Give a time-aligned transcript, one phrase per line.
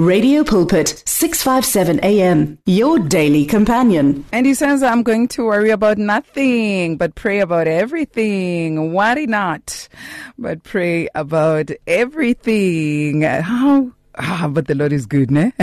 [0.00, 4.24] Radio Pulpit, 657 AM, your daily companion.
[4.32, 8.94] And he says, I'm going to worry about nothing, but pray about everything.
[8.94, 9.90] Why not?
[10.38, 13.20] But pray about everything.
[13.20, 13.90] How?
[14.14, 15.52] Ah, but the Lord is good, ne?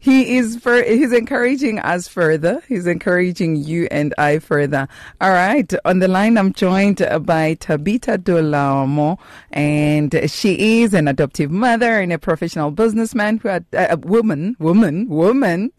[0.00, 2.62] he is for he's encouraging us further.
[2.68, 4.88] He's encouraging you and I further.
[5.20, 5.72] All right.
[5.84, 9.18] On the line, I'm joined by Thabitha Dolamo,
[9.50, 14.56] and she is an adoptive mother and a professional businessman who had uh, a woman,
[14.58, 15.72] woman, woman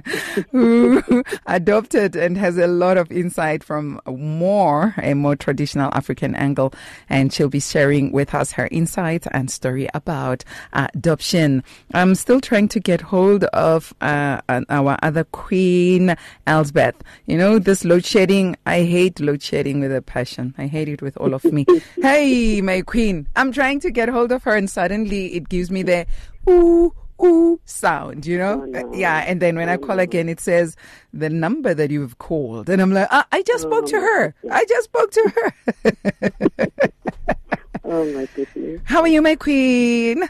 [0.52, 1.02] who
[1.46, 6.72] adopted and has a lot of insight from more a more traditional African angle.
[7.08, 11.62] And she'll be sharing with us her insights and story about adoption.
[11.92, 13.65] I'm still trying to get hold of
[14.00, 16.16] uh, our other queen,
[16.46, 16.96] Elsbeth.
[17.26, 20.54] You know, this load shedding, I hate load shedding with a passion.
[20.58, 21.66] I hate it with all of me.
[22.02, 25.82] hey, my queen, I'm trying to get hold of her, and suddenly it gives me
[25.82, 26.06] the
[26.48, 26.92] ooh,
[27.22, 28.62] ooh sound, you know?
[28.62, 28.94] Oh, no.
[28.94, 30.76] Yeah, and then when I call again, it says
[31.12, 32.68] the number that you've called.
[32.68, 34.34] And I'm like, ah, I just spoke to her.
[34.50, 36.70] I just spoke to her.
[37.88, 38.80] Oh my goodness.
[38.84, 40.24] How are you, my queen?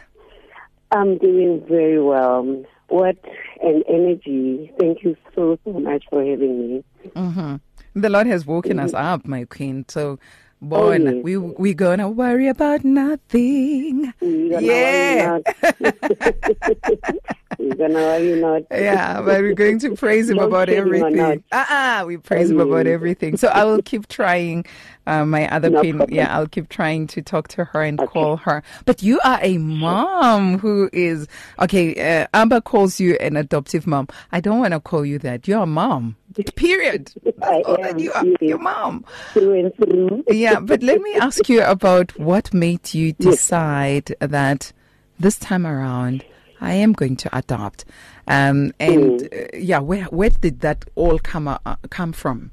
[0.92, 2.64] I'm doing very well.
[2.88, 3.16] What
[3.62, 4.72] an energy.
[4.78, 6.84] Thank you so, so much for having me.
[7.08, 7.56] Mm-hmm.
[8.00, 9.84] The Lord has woken us up, my queen.
[9.88, 10.18] So,
[10.60, 11.14] boy, yes.
[11.22, 14.12] we we gonna worry about nothing.
[14.20, 15.38] We're Yeah.
[17.58, 17.78] worry not.
[17.78, 18.62] We're gonna worry not.
[18.70, 21.42] Yeah, but we're going to praise him about everything.
[21.52, 22.90] Uh-uh, we praise him about Mm.
[22.90, 23.36] everything.
[23.36, 24.64] So I will keep trying.
[25.08, 26.16] Uh, my other No queen, problem.
[26.16, 28.10] yeah, I'll keep trying to talk to her and Okay.
[28.12, 28.64] call her.
[28.86, 31.28] But you are a mom who is
[31.60, 31.94] okay.
[32.22, 34.08] Uh, Amber calls you an adoptive mom.
[34.32, 35.46] I don't want to call you that.
[35.46, 36.16] You're a mom.
[36.56, 37.12] Period.
[37.40, 38.24] I all am, you are.
[38.26, 38.36] yes.
[38.40, 39.04] You're mom.
[39.32, 40.24] Through through.
[40.28, 44.72] Yeah, but let me ask you about what made you decide that
[45.20, 46.24] this time around
[46.60, 47.84] I am going to adopt.
[48.28, 49.54] Um, and Mm.
[49.54, 51.58] uh, yeah, where where did that all come uh,
[51.90, 52.50] come from?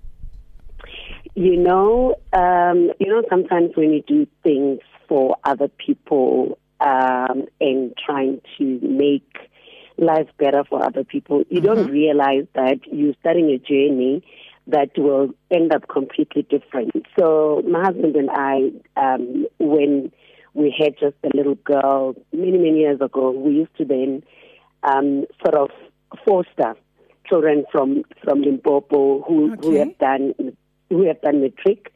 [1.35, 7.93] You know, um, you know, sometimes when you do things for other people um, and
[8.05, 9.49] trying to make
[9.97, 14.23] life better for other people, you don't realize that you're starting a journey
[14.67, 16.91] that will end up completely different.
[17.17, 20.11] So my husband and I, um, when
[20.53, 24.23] we had just a little girl many, many years ago, we used to then
[24.83, 25.69] um, sort of
[26.25, 26.75] foster
[27.27, 30.33] children from from Limpopo who who have done
[30.89, 31.91] who have done matric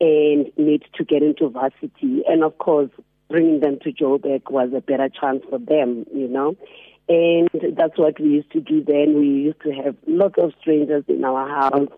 [0.00, 2.90] and need to get into varsity, and of course,
[3.28, 6.56] bringing them to Joburg was a better chance for them, you know.
[7.08, 9.18] And that's what we used to do then.
[9.18, 11.88] We used to have lots of strangers in our house.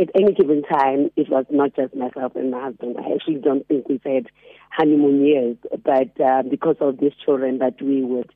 [0.00, 2.96] At any given time, it was not just myself and my husband.
[2.98, 4.26] I actually don't think we've had
[4.70, 8.30] honeymoon years, but uh, because of these children that we would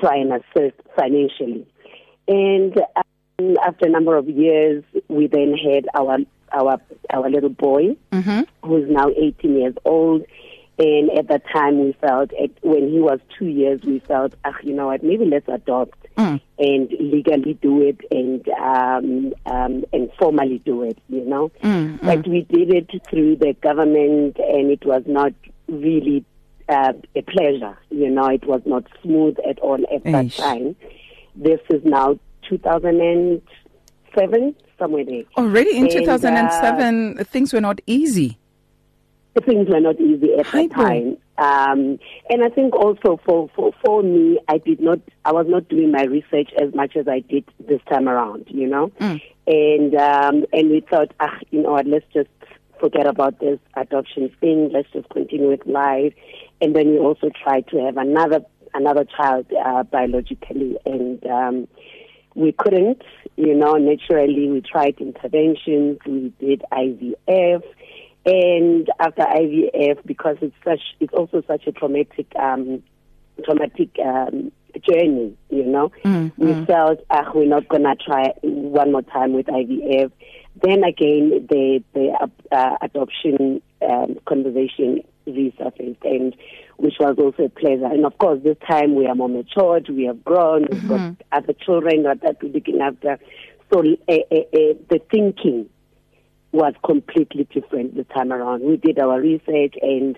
[0.00, 1.66] try and assist financially.
[2.26, 6.18] And um, after a number of years, we then had our
[6.52, 6.80] our
[7.12, 8.68] our little boy, Mm-hmm.
[8.68, 10.24] who's now 18 years old.
[10.78, 14.56] And at that time, we felt, at, when he was two years, we felt, ah,
[14.62, 16.40] you know what, maybe let's adopt Mm.
[16.60, 21.50] and legally do it and um, um, and formally do it, you know.
[21.60, 25.32] Mm, But we did it through the government, and it was not
[25.68, 26.24] really
[26.68, 28.28] uh, a pleasure, you know.
[28.28, 30.76] It was not smooth at all at that time.
[31.34, 32.16] This is now
[32.48, 35.24] 2007, somewhere there.
[35.36, 38.38] Already in And, uh, 2007, things were not easy.
[39.40, 41.16] Things were not easy at that time.
[41.36, 41.98] Um,
[42.30, 45.90] and I think also for, for, for me, I did not, I was not doing
[45.90, 48.92] my research as much as I did this time around, you know?
[49.00, 49.20] Mm.
[49.46, 52.28] And, um, and we thought, ah, you know what, let's just
[52.80, 54.70] forget about this adoption thing.
[54.72, 56.14] Let's just continue with life.
[56.60, 58.40] And then we also tried to have another,
[58.72, 60.76] another child, uh, biologically.
[60.86, 61.68] And, um,
[62.36, 63.02] we couldn't,
[63.36, 67.62] you know, naturally we tried interventions, we did IVF,
[68.26, 72.82] and after IVF, because it's such, it's also such a traumatic, um,
[73.44, 74.50] traumatic um,
[74.88, 79.46] journey, you know, Mm, we felt, ah, we're not gonna try one more time with
[79.46, 80.10] IVF.
[80.62, 86.34] Then again, the the uh, adoption um, conversation resurfaced, and
[86.76, 87.86] which was also a pleasure.
[87.86, 91.52] And of course, this time we are more matured, we have grown, we've got other
[91.52, 93.18] children that that we're looking after.
[93.72, 95.68] So uh, uh, the thinking
[96.54, 98.62] was completely different this time around.
[98.62, 100.16] We did our research, and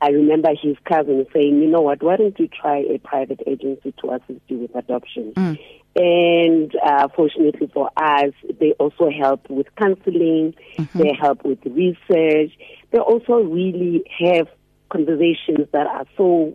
[0.00, 2.02] I remember his cousin saying, "You know what?
[2.02, 5.58] Why don't you try a private agency to assist you with adoption?" Mm.
[5.96, 10.54] And uh, fortunately for us, they also help with counseling.
[10.94, 12.50] They help with research.
[12.90, 14.48] They also really have
[14.88, 16.54] conversations that are so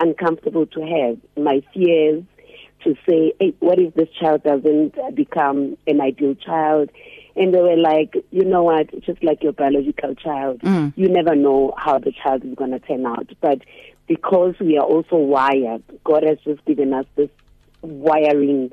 [0.00, 1.18] uncomfortable to have.
[1.36, 2.24] My fears
[2.84, 6.90] to say, hey, what if this child doesn't become an ideal child?
[7.40, 10.92] And they were like, you know what, just like your biological child, Mm.
[10.94, 13.28] you never know how the child is going to turn out.
[13.40, 13.62] But
[14.06, 17.30] because we are also wired, God has just given us this
[17.80, 18.70] wiring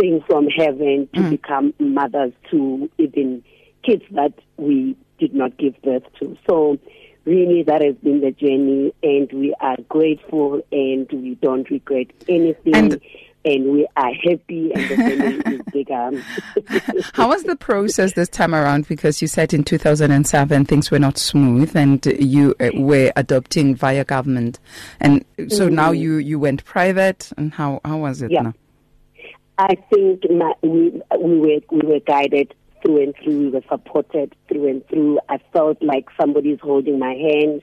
[0.00, 3.44] thing from heaven to become mothers to even
[3.84, 6.36] kids that we did not give birth to.
[6.48, 6.78] So
[7.24, 12.74] really that has been the journey and we are grateful and we don't regret anything
[12.74, 13.00] And-
[13.44, 17.02] and, we are happy and the family is bigger.
[17.14, 18.88] How was the process this time around?
[18.88, 24.04] Because you said in 2007 things were not smooth and you uh, were adopting via
[24.04, 24.58] government.
[25.00, 27.30] And so now you, you went private.
[27.36, 28.42] And how, how was it Yeah.
[28.42, 28.54] now?
[29.58, 33.38] I think my, we we were we were guided through and through.
[33.38, 35.20] We were supported through and through.
[35.28, 37.62] I felt like somebody's holding my hand.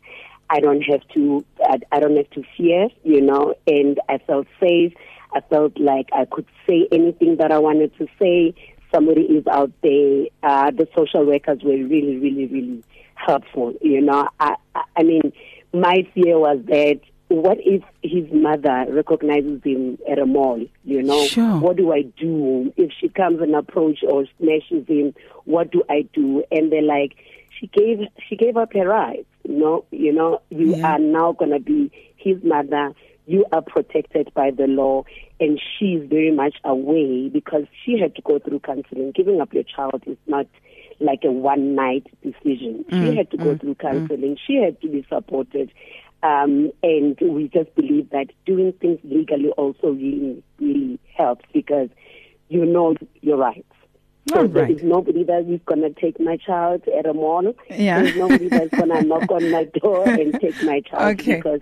[0.51, 1.43] I don't have to.
[1.63, 3.55] I, I don't have to fear, you know.
[3.67, 4.93] And I felt safe.
[5.33, 8.53] I felt like I could say anything that I wanted to say.
[8.93, 10.25] Somebody is out there.
[10.41, 12.83] Uh, the social workers were really, really, really
[13.15, 13.73] helpful.
[13.81, 15.31] You know, I, I, I mean,
[15.73, 20.65] my fear was that what if his mother recognizes him at a mall?
[20.83, 21.59] You know, Sure.
[21.59, 25.13] what do I do if she comes and approach or smashes him?
[25.45, 26.43] What do I do?
[26.51, 27.15] And they're like,
[27.59, 29.27] she gave she gave up her rights.
[29.47, 30.95] You know, you know, you Yeah.
[30.95, 32.93] are now gonna be his mother.
[33.29, 35.03] You are protected by the law,
[35.39, 39.11] and she's very much away because she had to go through counseling.
[39.11, 40.47] Giving up your child is not
[40.99, 42.85] like a one night decision.
[42.89, 43.79] she mm, had to go mm, through mm.
[43.79, 44.35] counseling.
[44.47, 45.71] She had to be supported.
[46.23, 51.89] Um, and we just believe that doing things legally also really, really helps because
[52.47, 53.71] you know your rights.
[54.29, 54.75] So All there right.
[54.75, 57.53] is nobody that is going to take my child at a mall.
[57.69, 58.01] Yeah.
[58.01, 61.35] There's nobody that's going to knock on my door and take my child Okay.
[61.35, 61.61] because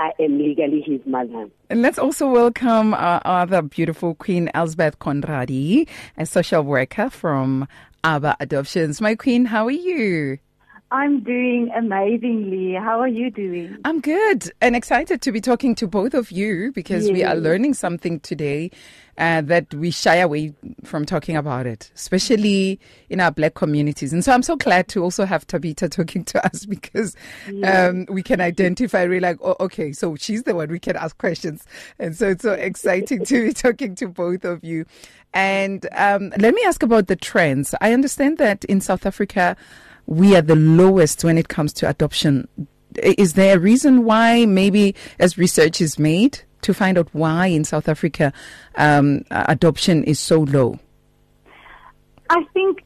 [0.00, 1.50] I am legally his mother.
[1.68, 5.86] And let's also welcome uh, our other beautiful Queen Elsbeth Conradi,
[6.16, 7.68] a social worker from
[8.02, 9.02] ABBA Adoptions.
[9.02, 10.38] My queen, how are you?
[10.92, 12.74] I'm doing amazingly.
[12.74, 13.78] How are you doing?
[13.84, 17.74] I'm good and excited to be talking to both of you because we are learning
[17.74, 18.72] something today
[19.16, 20.52] uh, that we shy away
[20.82, 24.12] from talking about it, especially in our black communities.
[24.12, 27.14] And so I'm so glad to also have Thabitha talking to us because
[27.62, 31.16] um, we can identify, really like, oh, okay, so she's the one we can ask
[31.18, 31.64] questions.
[32.00, 34.86] And so it's so exciting to be talking to both of you.
[35.32, 37.76] And um, let me ask about the trends.
[37.80, 39.56] I understand that in South Africa,
[40.10, 42.46] we are the lowest when it comes to adoption.
[42.96, 47.64] Is there a reason why, maybe as research is made to find out why in
[47.64, 48.32] South Africa
[48.74, 50.78] um, adoption is so low?
[52.28, 52.84] I think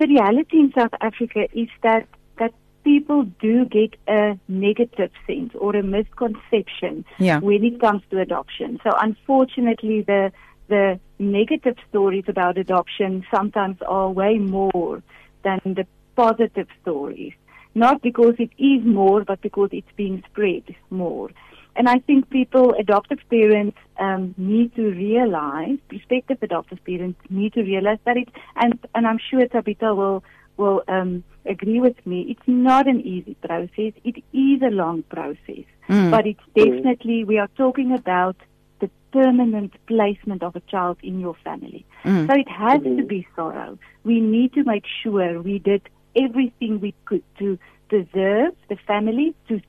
[0.00, 2.06] the reality in South Africa is that
[2.38, 2.52] that
[2.82, 7.38] people do get a negative sense or a misconception Yeah.
[7.38, 8.80] when it comes to adoption.
[8.82, 10.32] So unfortunately, the
[10.68, 15.00] the negative stories about adoption sometimes are way more
[15.44, 15.86] than the
[16.16, 17.34] positive stories.
[17.74, 21.30] Not because it is more, but because it's being spread more.
[21.76, 27.62] And I think people, adoptive parents, um, need to realize, prospective adoptive parents need to
[27.62, 30.24] realize that it, and, and I'm sure Thabitha will,
[30.56, 33.92] will um, agree with me, it's not an easy process.
[34.04, 35.66] It is a long process.
[35.88, 36.10] Mm.
[36.10, 38.36] But it's definitely, we are talking about
[38.80, 41.84] the permanent placement of a child in your family.
[42.04, 42.26] Mm.
[42.26, 43.78] So it has to be sorrow.
[44.02, 45.82] We need to make sure we did
[46.16, 47.58] everything we could to
[47.88, 49.60] preserve the family, to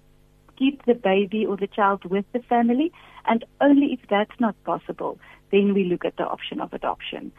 [0.57, 2.91] keep the baby or the child with the family,
[3.25, 5.19] and only if that's not possible,
[5.51, 7.31] then we look at the option of adoption.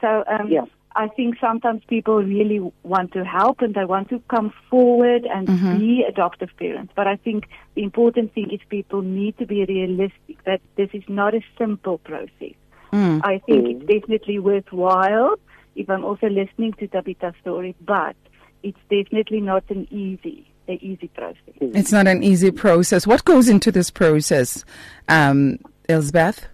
[0.00, 0.66] So um, Yeah.
[0.98, 5.46] I think sometimes people really want to help and they want to come forward and
[5.78, 6.90] be adoptive parents.
[6.96, 11.02] But I think the important thing is people need to be realistic that this is
[11.06, 12.56] not a simple process.
[12.94, 13.20] Mm.
[13.24, 15.34] I think it's definitely worthwhile
[15.74, 18.16] if I'm also listening to Thabitha's story, but
[18.66, 21.54] it's definitely not an easy, an easy process.
[21.60, 23.06] It's not an easy process.
[23.06, 24.64] What goes into this process,
[25.08, 25.58] um,
[25.88, 26.46] Elsbeth?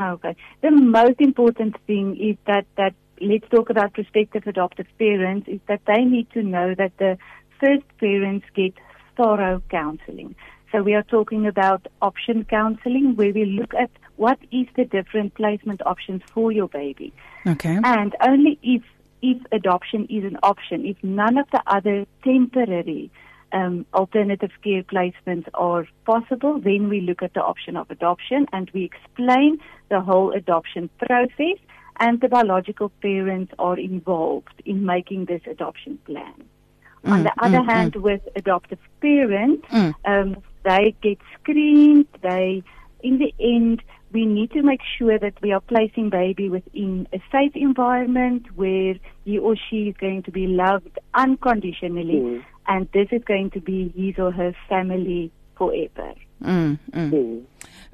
[0.00, 0.36] Okay.
[0.62, 5.80] The most important thing is that, that let's talk about prospective adoptive parents is that
[5.86, 7.18] they need to know that the
[7.60, 8.74] first parents get
[9.16, 10.36] thorough counseling.
[10.70, 15.34] So we are talking about option counseling where we look at what is the different
[15.34, 17.12] placement options for your baby.
[17.46, 17.78] Okay.
[17.82, 18.82] And only if
[19.22, 23.10] if adoption is an option, if none of the other temporary
[23.52, 28.70] um, alternative care placements are possible, then we look at the option of adoption and
[28.74, 29.58] we explain
[29.88, 31.58] the whole adoption process
[31.98, 36.34] and the biological parents are involved in making this adoption plan.
[37.04, 39.94] On the other hand, with adoptive parents, Mm.
[40.04, 42.06] um, they get screened.
[42.20, 42.64] They,
[43.02, 43.80] in the end,
[44.16, 48.94] we need to make sure that we are placing baby within a safe environment where
[49.26, 52.44] he or she is going to be loved unconditionally, mm.
[52.66, 56.14] and this is going to be his or her family forever.
[56.42, 57.10] Mm, mm.
[57.10, 57.44] mm.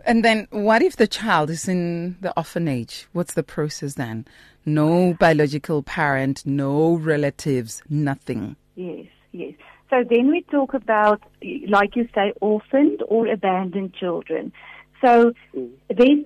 [0.06, 3.08] And then, what if the child is in the orphanage?
[3.12, 4.24] What's the process then?
[4.64, 8.54] No biological parent, no relatives, nothing.
[8.76, 9.54] Yes, yes.
[9.90, 11.20] So then we talk about,
[11.68, 14.52] like you say, orphaned or abandoned children.
[15.04, 15.70] So mm.
[15.88, 16.24] there's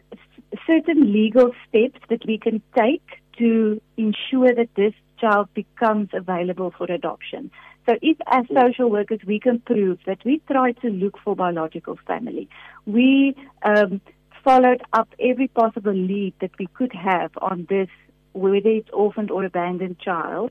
[0.66, 3.06] certain legal steps that we can take
[3.38, 7.50] to ensure that this child becomes available for adoption.
[7.86, 8.60] So if as mm.
[8.60, 12.48] social workers we can prove that we try to look for biological family,
[12.84, 14.00] we um,
[14.44, 17.88] followed up every possible lead that we could have on this,
[18.32, 20.50] whether it's orphaned or abandoned child,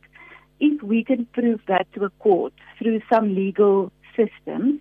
[0.59, 4.79] if we can prove that to a court through some legal systems,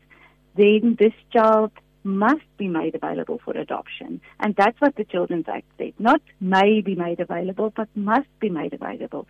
[0.56, 1.72] then this child
[2.04, 4.20] must be made available for adoption.
[4.38, 5.94] And that's what the Children's Act said.
[5.98, 9.26] Not may be made available, but must be made available.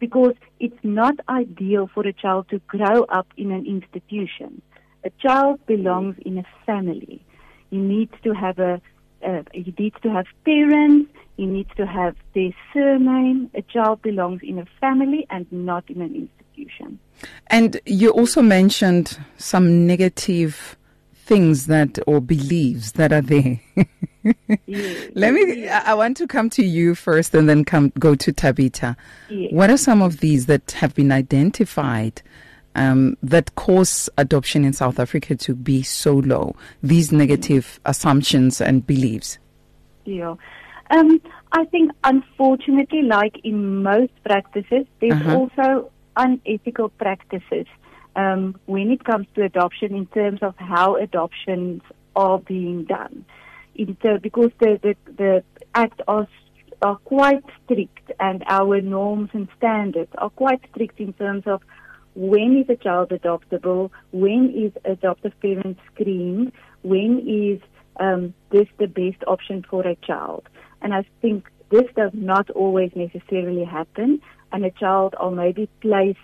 [0.00, 4.62] Because it's not ideal for a child to grow up in an institution.
[5.04, 7.22] A child belongs in a family.
[7.70, 8.80] He needs to have a,
[9.24, 11.10] uh, he needs to have parents.
[11.36, 13.50] He needs to have their surname.
[13.54, 16.98] A child belongs in a family and not in an institution.
[17.48, 20.76] And you also mentioned some negative
[21.24, 23.60] things that or beliefs that are there.
[24.66, 25.10] yes.
[25.14, 25.68] Let me.
[25.68, 28.96] I want to come to you first, and then come go to Thabitha.
[29.30, 29.52] Yes.
[29.52, 32.22] What are some of these that have been identified
[32.74, 36.54] um, that cause adoption in South Africa to be so low?
[36.82, 39.38] These negative assumptions and beliefs.
[40.04, 40.34] Yeah.
[40.90, 41.20] Um,
[41.52, 45.36] I think, unfortunately, like in most practices, there's uh-huh.
[45.36, 47.66] also unethical practices
[48.16, 51.82] um, when it comes to adoption in terms of how adoptions
[52.16, 53.24] are being done.
[54.02, 55.44] Ter- because the, the, the
[55.74, 56.28] Act are,
[56.82, 61.62] are quite strict and our norms and standards are quite strict in terms of
[62.14, 66.52] when is a child adoptable, when is adoptive parent screened,
[66.82, 67.60] when is
[67.98, 70.48] um, this the best option for a child.
[70.82, 74.20] And I think this does not always necessarily happen,
[74.52, 76.18] and a child are maybe placed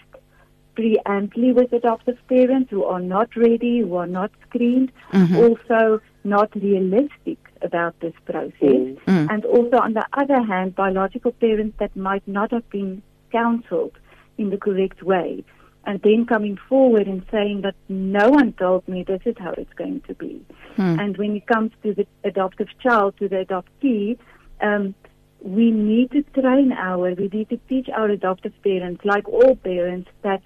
[0.77, 5.37] preemptly with adoptive parents who are not ready, who are not screened, mm-hmm.
[5.37, 8.53] also not realistic about this process.
[8.61, 9.27] Mm-hmm.
[9.31, 13.93] And also, on the other hand, biological parents that might not have been counseled
[14.39, 15.45] in the correct way.
[15.85, 19.73] And then coming forward and saying that no one told me this is how it's
[19.75, 20.45] going to be.
[20.77, 21.01] Mm.
[21.01, 24.19] And when it comes to the adoptive child, to the adoptee,
[24.61, 24.95] um,
[25.43, 30.11] we need to train our, we need to teach our adoptive parents, like all parents,
[30.23, 30.43] that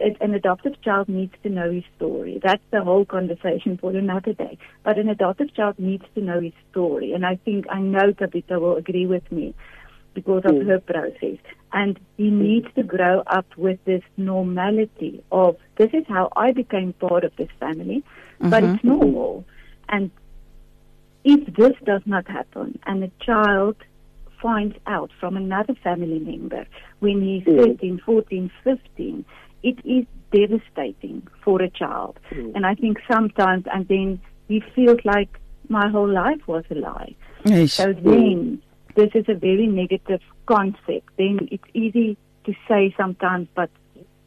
[0.00, 2.40] an adoptive child needs to know his story.
[2.42, 4.58] That's the whole conversation for another day.
[4.82, 7.12] But an adoptive child needs to know his story.
[7.12, 9.54] And I think, I know Thabitha will agree with me
[10.12, 10.66] because of mm.
[10.66, 11.38] her process.
[11.72, 12.40] And he mm.
[12.40, 17.34] needs to grow up with this normality of, this is how I became part of
[17.36, 18.04] this family,
[18.40, 18.50] mm-hmm.
[18.50, 19.44] but it's normal.
[19.88, 20.10] And
[21.24, 23.76] if this does not happen and a child
[24.42, 26.66] finds out from another family member
[27.00, 27.56] when he's mm.
[27.56, 29.24] 13, 14, 15,
[29.64, 32.20] it is devastating for a child.
[32.30, 32.54] Mm.
[32.54, 37.16] And I think sometimes, and then he feels like my whole life was a lie.
[37.44, 37.72] Yes.
[37.72, 38.62] So then,
[38.94, 41.08] this is a very negative concept.
[41.16, 43.70] Then it's easy to say sometimes, but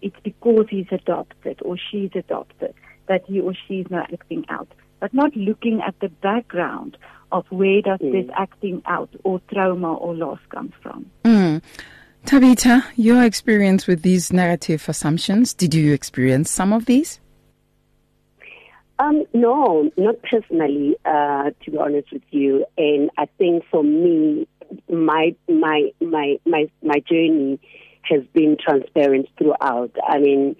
[0.02, 2.74] it's because he's adopted or she's adopted
[3.08, 4.68] that he or she is not acting out.
[5.00, 6.98] But not looking at the background
[7.32, 8.12] of where does mm.
[8.12, 11.06] this acting out or trauma or loss comes from.
[11.24, 11.62] Mm.
[12.28, 17.22] Thabitha, your experience with these negative assumptions, did you experience some of these?
[19.00, 22.66] Um, no, not personally, uh, to be honest with you.
[22.78, 24.46] And I think for me,
[24.90, 27.62] my my my my my journey
[28.04, 29.96] has been transparent throughout.
[30.06, 30.58] I mean,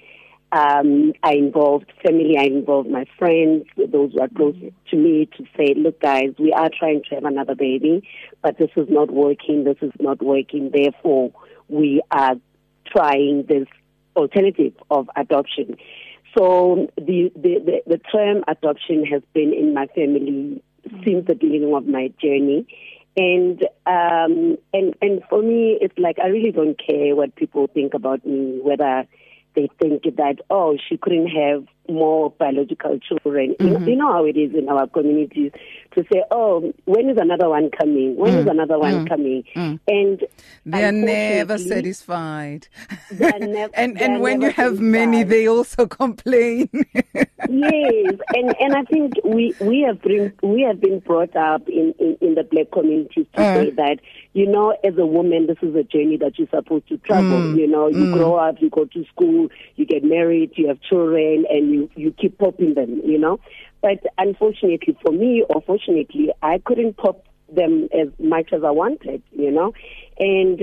[0.54, 4.56] um, I involved family, I involved my friends, those who are close
[4.92, 8.08] to me, to say, look, guys, we are trying to have another baby,
[8.42, 9.66] but this is not working.
[9.66, 10.72] This is not working.
[10.74, 11.34] Therefore,
[11.68, 12.36] we are
[12.86, 13.68] trying this
[14.16, 15.78] alternative of adoption.
[16.38, 20.62] So the, the, the, the term adoption has been in my family
[21.06, 22.68] since the beginning of my journey.
[23.16, 27.96] And um, and and for me, it's like I really don't care what people think
[27.96, 29.08] about me, whether
[29.56, 33.56] they think that oh she couldn't have more biological children.
[33.60, 33.88] Mm-hmm.
[33.88, 35.52] You, know, how it is in our communities
[35.96, 38.16] to say, "Oh, when is another one coming?
[38.16, 38.40] When mm.
[38.40, 39.10] is another one mm.
[39.10, 39.80] coming?" Mm.
[39.88, 40.24] And
[40.66, 42.68] they are never satisfied.
[43.12, 46.70] They are nev- and and when you have many, they also complain.
[46.74, 51.94] yes, and and I think we we have been we have been brought up in
[52.00, 53.56] in, in the black communities to uh.
[53.56, 54.00] say that
[54.38, 57.40] you know, as a woman, this is a journey that you're supposed to travel.
[57.40, 57.58] Mm.
[57.58, 58.14] You know, you mm.
[58.14, 62.12] grow up, you go to school, you get married, you have children, and you you
[62.12, 63.02] keep popping them.
[63.04, 63.40] You know,
[63.82, 69.24] but unfortunately for me, or fortunately, I couldn't pop them as much as I wanted.
[69.32, 69.74] You know,
[70.20, 70.62] and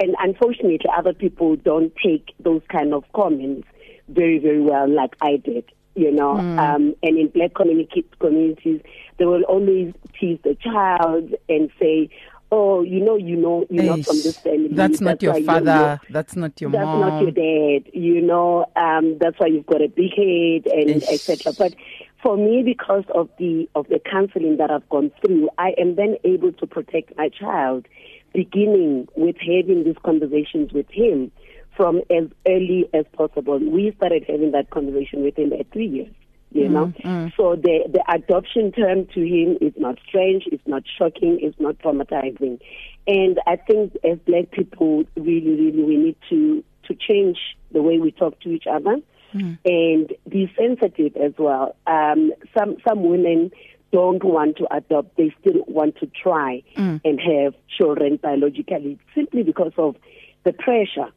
[0.00, 3.68] and unfortunately, other people don't take those kind of comments
[4.08, 6.58] very very well, like I did you know, mm.
[6.58, 8.80] um, and in black community, communities,
[9.18, 12.08] they will always tease the child and say,
[12.54, 14.68] oh, you know, you know, you're Eish, not from this family.
[14.70, 16.00] That's not your father.
[16.10, 17.00] that's not your that's mom.
[17.00, 17.90] That's not your dad.
[17.92, 21.52] You know, um, that's why you've got a big head and etc.
[21.58, 21.74] But
[22.22, 26.16] for me, because of the of the counseling that I've gone through, I am then
[26.24, 27.86] able to protect my child,
[28.32, 31.32] beginning with having these conversations with him
[31.76, 33.58] from as early as possible.
[33.58, 36.14] We started having that conversation with him at three years
[36.54, 36.86] you know.
[36.86, 37.36] Mm, mm.
[37.36, 41.78] So the the adoption term to him is not strange, it's not shocking, it's not
[41.78, 42.60] traumatizing.
[43.06, 47.38] And I think as black people really, really we need to to change
[47.72, 48.98] the way we talk to each other
[49.34, 49.58] mm.
[49.64, 51.76] and be sensitive as well.
[51.86, 53.50] Um, some some women
[53.90, 57.00] don't want to adopt, they still want to try mm.
[57.04, 59.96] and have children biologically simply because of
[60.44, 61.10] the pressure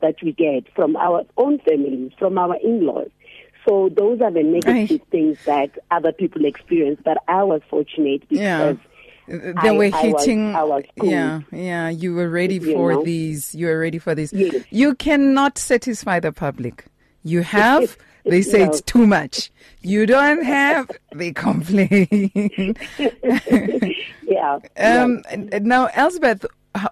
[0.00, 3.08] that we get from our own families, from our in-laws.
[3.66, 5.10] So those are the negative Aye.
[5.10, 7.00] things that other people experience.
[7.04, 8.40] But I was fortunate because.
[8.40, 8.74] Yeah.
[9.26, 10.54] They I, were hitting.
[10.54, 11.10] I was, I was.
[11.10, 11.88] Yeah, yeah.
[11.88, 13.04] You were ready for you know?
[13.04, 13.54] these.
[13.54, 14.34] You were ready for these.
[14.34, 14.66] Yes.
[14.68, 16.84] You cannot satisfy the public.
[17.22, 17.96] You have.
[18.26, 18.70] They say no.
[18.70, 19.50] it's too much.
[19.82, 20.90] You don't have.
[21.14, 22.08] They complain.
[24.22, 24.58] yeah.
[24.78, 25.22] Um.
[25.30, 25.58] Yeah.
[25.60, 26.46] Now, Elsbeth,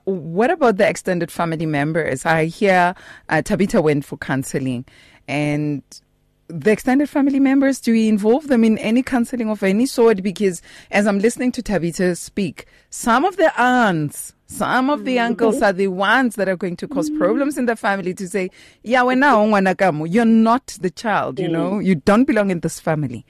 [0.05, 2.25] what about the extended family members?
[2.27, 2.95] I hear
[3.29, 4.85] uh, Thabitha went for counseling,
[5.27, 5.83] and
[6.53, 10.23] the extended family members, do we involve them in any counseling of any sort?
[10.23, 15.57] Because as I'm listening to Thabitha speak, some of the aunts, some of the uncles
[15.57, 15.65] mm-hmm.
[15.65, 18.51] are the ones that are going to cause problems in the family to say,
[18.83, 19.47] yeah, we're now
[20.05, 21.85] you're not the child, you know, mm.
[21.85, 23.25] you don't belong in this family.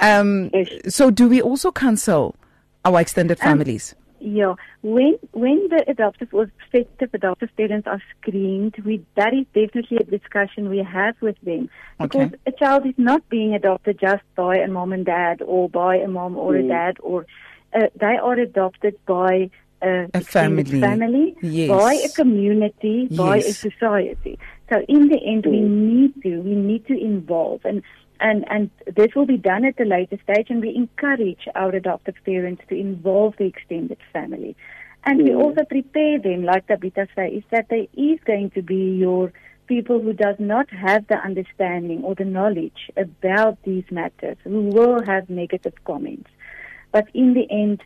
[0.00, 0.50] Um,
[0.88, 2.36] so do we also counsel
[2.84, 3.94] our extended families?
[3.96, 9.46] Um, yeah, when when the adoptive or prospective adoptive parents are screened, we that is
[9.54, 12.36] definitely a discussion we have with them because okay.
[12.46, 16.08] a child is not being adopted just by a mom and dad or by a
[16.08, 16.64] mom or mm.
[16.64, 17.26] a dad or
[17.74, 19.50] uh, they are adopted by
[19.82, 21.70] a, a family, family yes.
[21.70, 23.18] by a community, yes.
[23.18, 24.38] by a society.
[24.68, 25.50] So in the end, mm.
[25.50, 27.82] we need to we need to involve and
[28.20, 32.16] and, and this will be done at a later stage, and we encourage our adoptive
[32.24, 34.56] parents to involve the extended family.
[35.04, 35.24] And mm.
[35.24, 39.32] we also prepare them, like Thabitha says, is that there is going to be your
[39.66, 45.02] people who does not have the understanding or the knowledge about these matters, who will
[45.06, 46.28] have negative comments.
[46.92, 47.82] But in the end,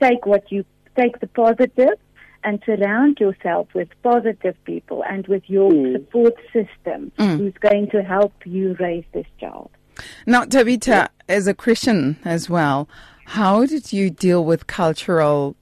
[0.00, 0.64] take what you
[0.96, 1.98] take the positive
[2.44, 5.92] and surround yourself with positive people and with your mm.
[5.92, 7.38] support system mm.
[7.38, 9.70] who's going to help you raise this child.
[10.26, 11.08] Now, Thabitha, yeah.
[11.28, 12.88] as a Christian as well,
[13.26, 15.56] how did you deal with cultural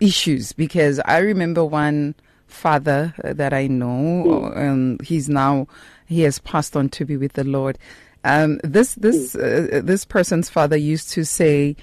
[0.00, 0.52] issues?
[0.52, 2.14] Because I remember one
[2.46, 4.56] father that I know, mm.
[4.56, 5.68] um, he's now
[6.06, 7.78] he has passed on to be with the Lord.
[8.24, 9.74] Um, this this mm.
[9.74, 11.76] uh, this person's father used to say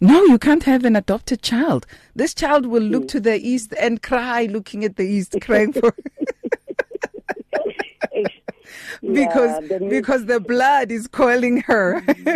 [0.00, 1.86] no, you can't have an adopted child.
[2.14, 5.94] This child will look to the east and cry, looking at the east, crying for.
[9.02, 12.02] because yeah, because the blood is calling her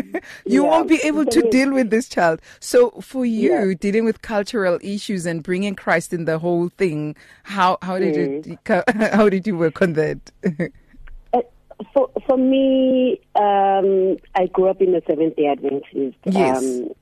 [0.46, 3.74] you yeah, won't be able to deal with this child so for you yeah.
[3.78, 8.58] dealing with cultural issues and bringing christ in the whole thing how how did mm.
[8.66, 10.18] it how did you work on that
[11.32, 11.40] uh,
[11.92, 16.58] for for me um, i grew up in the seventh day adventist yes.
[16.58, 16.94] Um,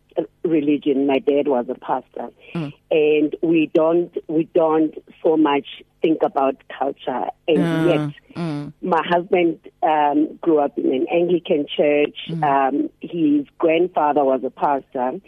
[0.44, 1.06] religion.
[1.06, 2.72] My dad was a pastor, mm.
[2.90, 5.66] and we don't we don't so much
[6.00, 7.26] think about culture.
[7.48, 7.86] And mm.
[7.88, 8.72] yet, mm.
[8.82, 12.16] my husband um, grew up in an Anglican church.
[12.28, 12.42] Mm.
[12.44, 15.20] Um, his grandfather was a pastor,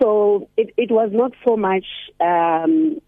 [0.00, 1.86] so it, it was not so much.
[2.20, 3.00] Um,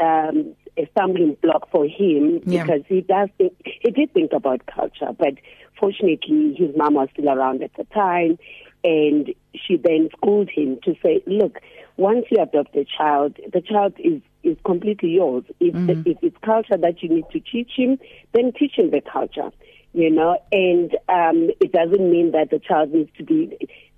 [0.00, 2.64] um, a stumbling block for him yeah.
[2.64, 5.34] because he does think he did think about culture, but
[5.78, 8.38] fortunately his mom was still around at the time
[8.82, 11.58] and she then schooled him to say, look,
[11.96, 15.44] once you adopt a child, the child is, is completely yours.
[15.60, 15.86] If, mm-hmm.
[15.86, 17.98] the, if it's culture that you need to teach him,
[18.32, 19.50] then teach him the culture.
[19.94, 23.56] you know, and um, it doesn't mean that the child needs to be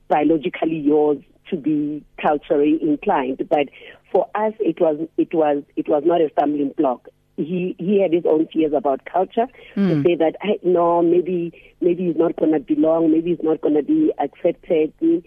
[0.08, 1.18] biologically yours
[1.50, 3.46] to be culturally inclined.
[3.48, 3.68] But
[4.12, 7.08] for us, it was it was it was not a stumbling block.
[7.36, 9.88] He he had his own fears about culture mm.
[9.88, 10.02] to hmm.
[10.02, 13.74] say that hey, no, maybe maybe he's not going to belong, maybe he's not going
[13.74, 15.22] to be accepted, and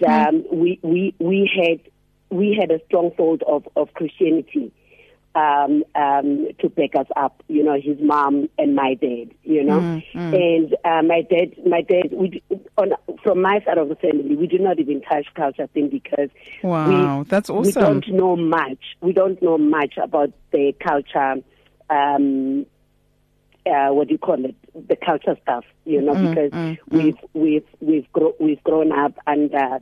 [0.00, 0.08] mm.
[0.08, 1.80] um, we we we had
[2.30, 4.72] we had a strong thought of of Christianity
[5.34, 7.42] um, um, to back us up.
[7.48, 9.30] You know, his mom and my dad.
[9.42, 10.34] You know, mm, mm.
[10.34, 12.12] and uh, my dad, my dad.
[12.12, 12.42] We
[12.76, 16.30] on from my side of the family, we do not even touch culture thing because
[16.62, 17.62] wow, we, that's awesome.
[17.62, 18.96] We don't know much.
[19.00, 21.42] We don't know much about the culture.
[21.90, 22.66] Um,
[23.66, 24.54] uh, what do you call it?
[24.88, 27.28] The culture stuff, you know, mm, because mm, we've mm.
[27.34, 29.80] we've we've gro- we've grown up under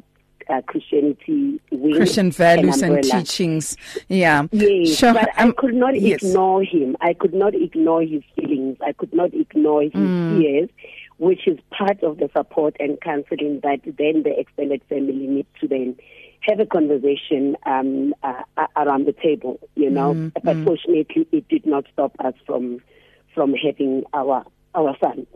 [0.48, 3.76] uh, Christianity Christian values and, and, teachings.
[4.08, 4.46] Yeah.
[4.52, 5.14] Yes, sure.
[5.14, 6.22] but um, I could not yes.
[6.22, 6.96] ignore him.
[7.00, 8.78] I could not ignore his feelings.
[8.84, 10.38] I could not ignore his mm.
[10.38, 10.70] fears,
[11.18, 15.68] which is part of the support and counseling that then the extended family needs to
[15.68, 15.96] then
[16.42, 18.42] have a conversation um, uh,
[18.76, 20.14] around the table, you know.
[20.14, 20.32] Mm.
[20.44, 20.64] But mm.
[20.64, 22.80] fortunately, it did not stop us from
[23.34, 25.26] from having our our son.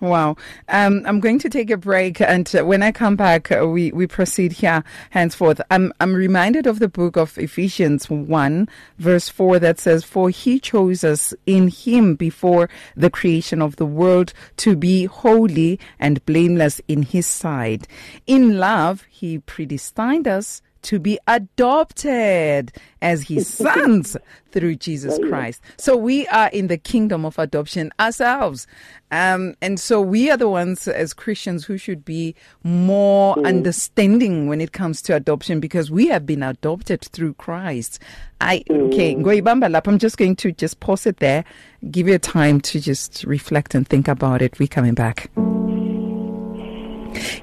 [0.00, 0.36] Wow.
[0.68, 4.08] Um, I'm going to take a break, and when I come back, uh, we, we
[4.08, 5.60] proceed here henceforth.
[5.70, 10.58] I'm, I'm reminded of the book of Ephesians 1, verse 4, that says, For he
[10.58, 16.80] chose us in him before the creation of the world to be holy and blameless
[16.88, 17.86] in his sight.
[18.26, 24.16] In love, he predestined us to be adopted as his sons
[24.52, 25.60] through Jesus Christ.
[25.76, 28.66] So we are in the kingdom of adoption ourselves.
[29.10, 33.46] Um, and so we are the ones as Christians who should be more mm.
[33.46, 37.98] understanding when it comes to adoption because we have been adopted through Christ.
[38.40, 39.86] I okay, mm.
[39.86, 41.44] I'm just going to just pause it there,
[41.90, 44.58] give you time to just reflect and think about it.
[44.58, 45.30] We're coming back.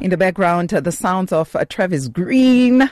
[0.02, 2.90] In the background, the sounds of uh, Travis Green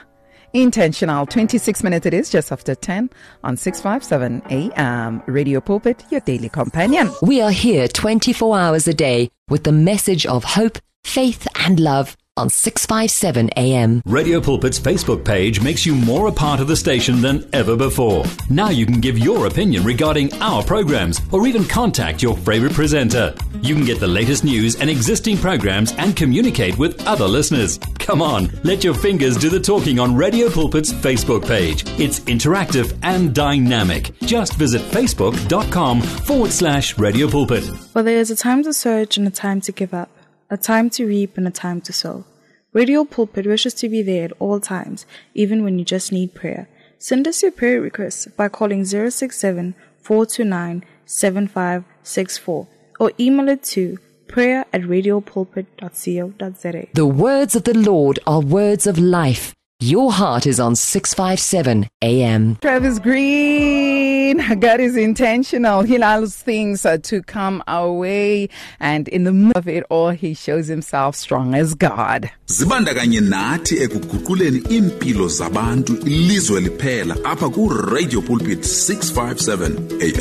[0.53, 1.25] Intentional.
[1.25, 3.09] 26 minutes it is, just after 10
[3.43, 5.21] on 657 AM.
[5.27, 7.09] Radio Pulpit, your daily companion.
[7.21, 12.17] We are here 24 hours a day with the message of hope, faith, and love
[12.39, 14.01] on 657 AM.
[14.05, 18.23] Radio Pulpit's Facebook page makes you more a part of the station than ever before.
[18.49, 23.35] Now you can give your opinion regarding our programs or even contact your favorite presenter.
[23.61, 27.77] You can get the latest news and existing programs and communicate with other listeners.
[27.99, 31.83] Come on, let your fingers do the talking on Radio Pulpit's Facebook page.
[31.99, 34.17] It's interactive and dynamic.
[34.21, 37.69] Just visit facebook.com forward slash radio pulpit.
[37.93, 40.09] Well, there is a time to search and a time to give up
[40.49, 42.25] a time to reap and a time to sow.
[42.71, 46.67] Radio Pulpit wishes to be there at all times, even when you just need prayer.
[46.99, 52.67] Send us your prayer requests by calling 067 429 7564
[52.99, 56.87] or email it to prayer at radiopulpit.co.za.
[56.93, 59.55] The words of the Lord are words of life.
[59.81, 62.57] Your heart is on 657 AM.
[62.57, 65.83] Travis Green, God is intentional.
[65.83, 68.49] He allows things uh, to come our way,
[68.81, 72.29] and in the middle of it all, He shows Himself strong as God.
[72.47, 79.65] zibandakanye nathi ekuguquleni impilo zabantu ilizwe liphela apha ku radio pulpit 657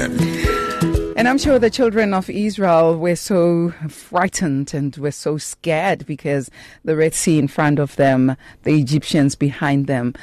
[0.05, 0.19] am
[1.19, 6.49] And I'm sure the children of Israel were so frightened and were so scared because
[6.85, 10.15] the Red Sea in front of them, the Egyptians behind them.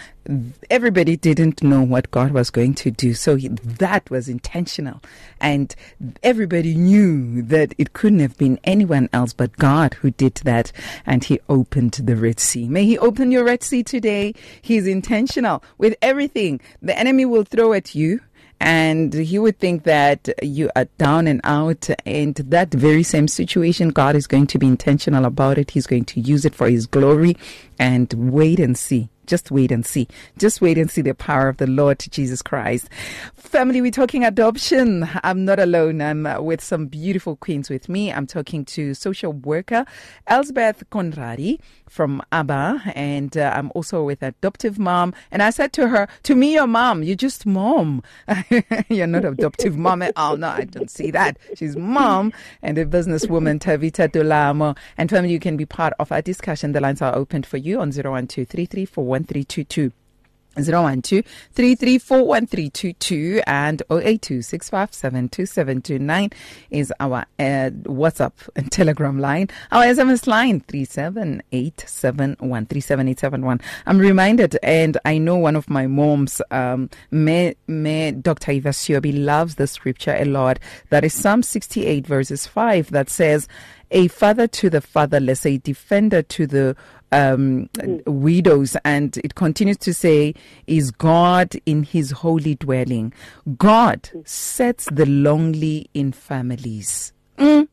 [0.70, 3.14] Everybody didn't know what God was going to do.
[3.14, 5.02] So that was intentional.
[5.42, 5.76] And
[6.24, 10.72] everybody knew that it couldn't have been anyone else but God who did that.
[11.06, 12.70] And He opened the Red Sea.
[12.70, 14.34] May He open your Red Sea today.
[14.62, 16.62] He's intentional with everything.
[16.82, 18.22] The enemy will throw at you
[18.60, 23.90] and he would think that you are down and out and that very same situation
[23.90, 25.72] god is going to be intentional about it.
[25.72, 27.38] He's going to use it for his glory
[27.80, 30.08] and wait and see just wait and see.
[30.38, 32.90] Just wait and see the power of the Lord Jesus Christ.
[33.36, 35.08] Family, we're talking adoption.
[35.24, 36.02] I'm not alone.
[36.02, 38.12] I'm uh, with some beautiful queens with me.
[38.12, 39.86] I'm talking to social worker
[40.28, 45.14] Elsbeth Conradi from ABBA, and uh, I'm also with adoptive mom.
[45.32, 48.04] And I said to her, To me, your mom, you're just mom.
[48.90, 50.38] you're not adoptive mom at all.
[50.38, 51.38] No, I don't see that.
[51.56, 54.78] She's mom and a businesswoman, Thabitha Dolamo.
[54.98, 56.72] And family, you can be part of our discussion.
[56.74, 58.48] The lines are open for you on 012
[59.24, 59.92] 1322
[60.56, 66.30] 012 334 1322 and 082 657 2729
[66.70, 69.50] is our uh, WhatsApp and Telegram line.
[69.72, 73.62] Our SMS line 37871 37871.
[73.86, 78.54] I'm reminded, and I know one of my moms, um, me, me, Dr.
[78.54, 80.60] Eva Siobi, loves the scripture a lot.
[80.90, 83.48] That is Psalm 68, verses 5, that says,
[83.92, 86.76] a father to the fatherless, a defender to the
[87.16, 87.70] um,
[88.06, 88.76] widows.
[88.86, 90.34] And it continues to say,
[90.68, 93.14] is God in his holy dwelling.
[93.58, 97.14] God sets the lonely in families.
[97.38, 97.68] Mm.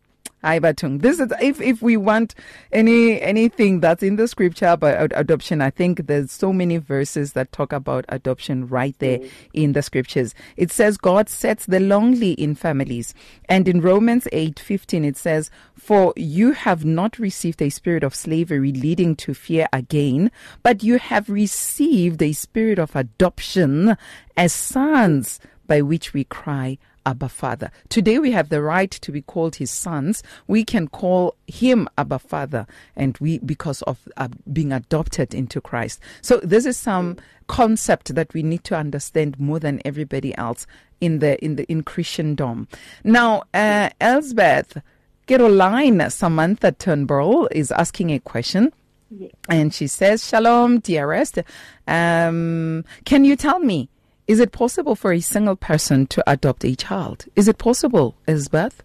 [0.44, 1.02] Hi, Batung.
[1.02, 2.34] This is if if we want
[2.72, 5.60] any anything that's in the scripture about ad- adoption.
[5.60, 9.30] I think there's so many verses that talk about adoption right there mm.
[9.54, 10.34] in the scriptures.
[10.56, 13.14] It says God sets the lonely in families,
[13.48, 18.12] and in Romans eight fifteen it says, "For you have not received a spirit of
[18.12, 20.32] slavery leading to fear again,
[20.64, 23.96] but you have received a spirit of adoption
[24.36, 27.70] as sons, by which we cry." Abba Father.
[27.88, 30.22] Today we have the right to be called his sons.
[30.46, 36.00] We can call him Abba Father and we because of uh, being adopted into Christ.
[36.20, 40.66] So this is some concept that we need to understand more than everybody else
[41.00, 42.68] in the in the in Christendom.
[43.04, 44.78] Now, uh, Elsbeth
[45.26, 48.72] Caroline Samantha Turnbull is asking a question.
[49.10, 49.30] Yes.
[49.48, 51.38] And she says, Shalom, dearest.
[51.86, 53.88] Um, can you tell me
[54.26, 57.26] is it possible for a single person to adopt a child?
[57.36, 58.82] Is it possible, Elizabeth?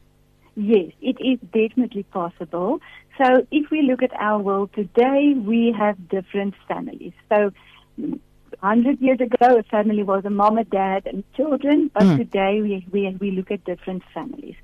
[0.55, 2.79] Yes, it is definitely possible.
[3.17, 7.13] So if we look at our world today, we have different families.
[7.29, 7.51] So
[7.97, 12.17] 100 years ago, a family was a mom, a dad, and children, but Mm.
[12.17, 14.55] today we, we, we look at different families.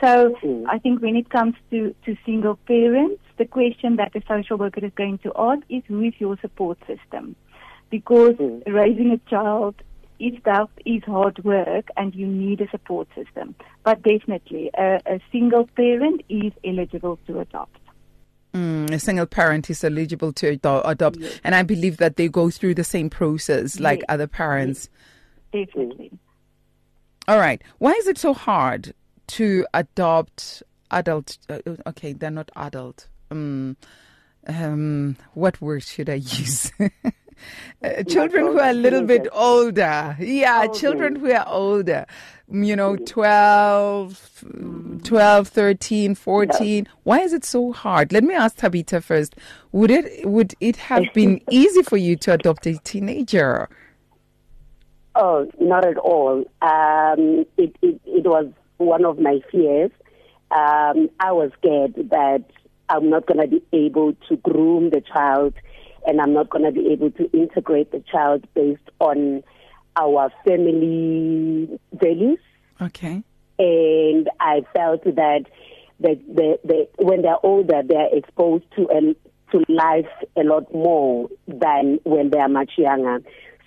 [0.00, 0.64] So Mm.
[0.68, 4.84] I think when it comes to, to single parents, the question that the social worker
[4.84, 7.36] is going to ask is who is your support system?
[7.90, 8.62] Because Mm.
[8.66, 9.74] raising a child
[10.20, 13.54] is tough, is hard work, and you need a support system.
[13.82, 17.78] But definitely, a, a single parent is eligible to adopt.
[18.54, 21.40] Mm, a single parent is eligible to ado- adopt, Yes.
[21.44, 24.06] and I believe that they go through the same process like Yes.
[24.08, 24.88] other parents.
[25.52, 26.10] Definitely.
[27.28, 27.62] All right.
[27.78, 28.92] Why is it so hard
[29.28, 31.38] to adopt adult?
[31.48, 33.08] Uh, okay, they're not adult.
[33.30, 33.76] Um,
[34.48, 36.72] um, what word should I use?
[37.82, 40.16] Uh, children who are a little bit older.
[40.20, 40.78] Yeah, Older.
[40.78, 42.06] children who are older.
[42.52, 44.44] Mm, You know, 12,
[45.04, 46.86] 12, 13, 14.
[47.04, 48.12] Why is it so hard?
[48.12, 49.36] Let me ask Thabitha first.
[49.72, 53.68] Would it would it have been easy for you to adopt a teenager?
[55.16, 56.44] Oh, not at all.
[56.62, 58.46] Um, it, it, it was
[58.78, 59.90] one of my fears.
[60.50, 62.44] Um, I was scared that
[62.88, 65.54] I'm not going to be able to groom the child
[66.06, 69.42] and I'm not going to be able to integrate the child based on
[69.96, 72.38] our family values.
[72.80, 73.22] Okay.
[73.58, 75.44] And I felt that
[76.00, 79.14] that the, the, when they're older, they're exposed to a,
[79.52, 83.20] to life a lot more than when they are much younger.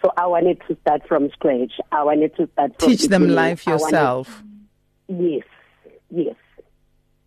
[0.04, 1.74] So I wanted to start from scratch.
[1.92, 4.44] I wanted to start from Teach them life I wanted- yourself.
[5.08, 5.44] yes,
[6.10, 6.36] yes.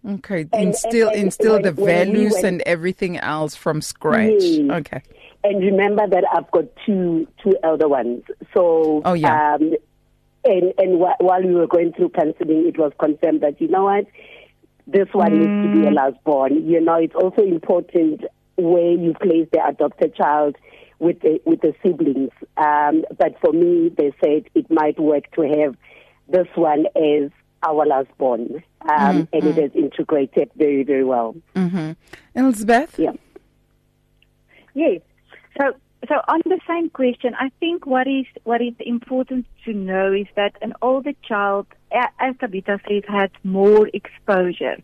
[0.06, 4.40] Okay, And- instill and- and instill the we values went- and everything else from scratch.
[4.40, 4.70] Yes.
[4.70, 5.02] Okay.
[5.44, 8.22] And remember that I've got two two elder ones.
[8.54, 9.54] So Oh, yeah.
[9.54, 9.74] Um,
[10.44, 13.84] and and wh- while we were going through counseling, it was confirmed that you know
[13.84, 14.06] what,
[14.86, 16.66] this one needs to be a last born.
[16.68, 18.24] You know, it's also important
[18.56, 20.56] where you place the adopted child
[20.98, 22.30] with the with the siblings.
[22.56, 25.76] Um, but for me, they said it might work to have
[26.28, 27.30] this one as
[27.68, 31.34] our last born, um, and it is integrated very very well.
[31.54, 31.92] Mm-hmm.
[32.34, 32.98] Elizabeth?
[32.98, 33.12] Yeah.
[34.74, 35.00] Yes.
[35.58, 35.72] So,
[36.08, 40.26] so on the same question, I think what is what is important to know is
[40.36, 44.76] that an older child, as Thabitha says, had more exposure,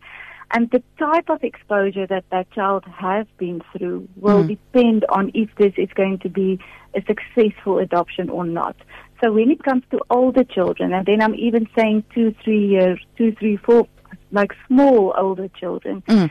[0.53, 4.49] and the type of exposure that that child has been through will Mm.
[4.49, 6.59] depend on if this is going to be
[6.95, 8.77] a successful adoption or not.
[9.23, 12.99] So when it comes to older children, and then I'm even saying two, three years,
[13.17, 13.87] two, three, four,
[14.33, 16.31] like small older children, Mm.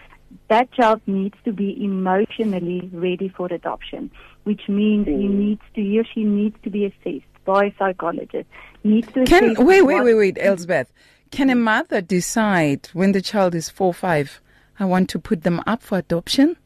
[0.50, 4.12] that child needs to be emotionally ready for adoption,
[4.44, 8.48] which means he needs to, he or she needs to be assessed by a psychologist.
[8.84, 10.92] Needs to Can wait, wait, wait, wait, Elsbeth.
[11.32, 14.42] Can a mother decide when the child is four, five,
[14.80, 16.58] I want to put them up for adoption?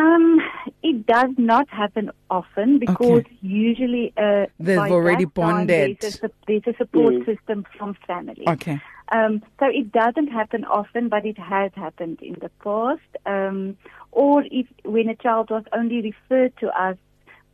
[0.00, 0.40] Um,
[0.82, 5.98] it does not happen often because usually uh, They've by already that time bonded.
[6.00, 7.26] There's a, there's a support Mm.
[7.26, 8.44] system from family.
[8.48, 8.80] Okay.
[9.12, 13.10] Um, so it doesn't happen often, but it has happened in the past.
[13.26, 13.76] Um,
[14.12, 16.96] or if when a child was only referred to us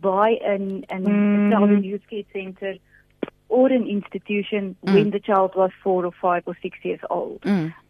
[0.01, 2.75] by an, an child and youth care center
[3.49, 7.41] or an institution when the child was four or five or six years old.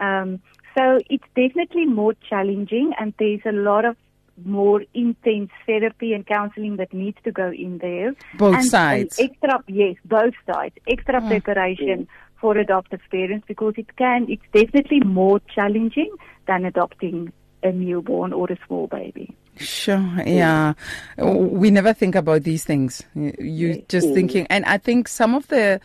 [0.01, 0.40] Um,
[0.77, 3.97] so it's definitely more challenging, and there's a lot of
[4.44, 8.14] more intense therapy and counseling that needs to go in there.
[8.37, 9.18] Both and, sides.
[9.18, 10.75] And extra, yes, both sides.
[10.87, 12.07] Extra preparation
[12.40, 16.11] for adoptive parents because it can, it's definitely more challenging
[16.46, 19.35] than adopting a newborn or a small baby.
[19.57, 20.75] Sure, yeah.
[21.16, 23.03] We never think about these things.
[23.14, 25.81] You- You just thinking, and I think some of the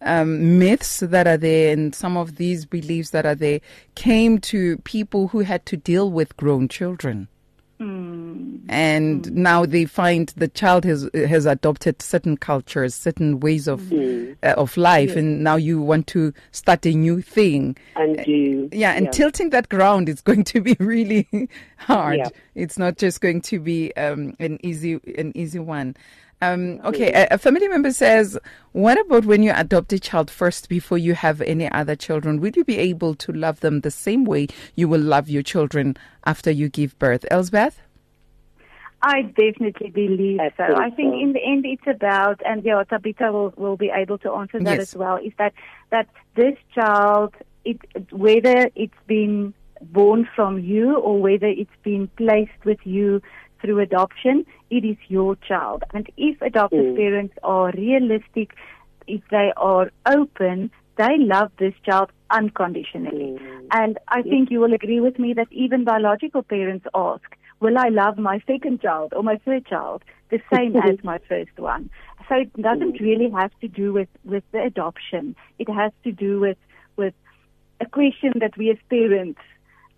[0.00, 3.60] um, myths that are there and some of these beliefs that are there
[3.94, 7.28] came to people who had to deal with grown children.
[8.68, 14.54] And now they find the child has has adopted certain cultures, certain ways of uh,
[14.56, 17.76] of life, and now you want to start a new thing.
[17.96, 21.28] And do Yeah, and tilting that ground is going to be really
[21.76, 22.18] hard.
[22.18, 22.28] Yeah.
[22.54, 25.96] It's not just going to be um, an easy an easy one.
[26.42, 28.36] Um, okay, a, a family member says,
[28.72, 32.40] "What about when you adopt a child first before you have any other children?
[32.40, 35.96] Will you be able to love them the same way you will love your children
[36.26, 37.80] after you give birth?" Elsbeth.
[39.02, 40.64] I definitely believe I so.
[40.76, 41.20] I think so.
[41.20, 44.78] in the end it's about, and yeah, Thabitha will, will be able to answer that
[44.78, 44.94] Yes.
[44.94, 45.54] as well, is that,
[45.90, 47.78] that this child, it,
[48.12, 53.20] whether it's been born from you or whether it's been placed with you
[53.62, 55.84] through adoption, it is your child.
[55.94, 56.96] And if adoptive mm.
[56.96, 58.54] parents are realistic,
[59.06, 63.38] if they are open, they love this child unconditionally.
[63.38, 63.66] Mm.
[63.70, 67.24] And I think you will agree with me that even biological parents ask,
[67.60, 71.56] will I love my second child or my third child the same as my first
[71.56, 71.88] one?
[72.28, 73.00] So it doesn't mm.
[73.00, 75.36] really have to do with, with the adoption.
[75.58, 76.58] It has to do with,
[76.96, 77.14] with
[77.80, 79.40] a question that we as parents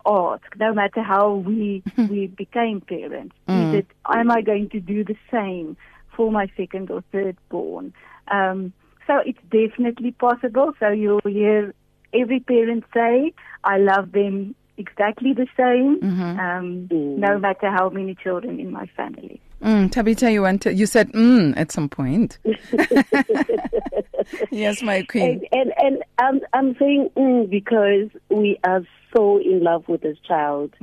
[0.05, 3.35] ask, no matter how we, we became parents.
[3.73, 5.77] Is it, am I going to do the same
[6.15, 7.93] for my second or third born?
[8.29, 8.73] Um,
[9.07, 10.73] so it's definitely possible.
[10.79, 11.73] So you'll hear
[12.13, 15.99] every parent say, I love them exactly the same,
[16.39, 19.41] um, no matter how many children in my family.
[19.61, 22.37] Mm, Thabitha, you you said mm at some point.
[24.51, 25.45] yes, my queen.
[25.51, 28.83] And and, and I'm I'm saying mm, because we are
[29.15, 30.73] so in love with this child,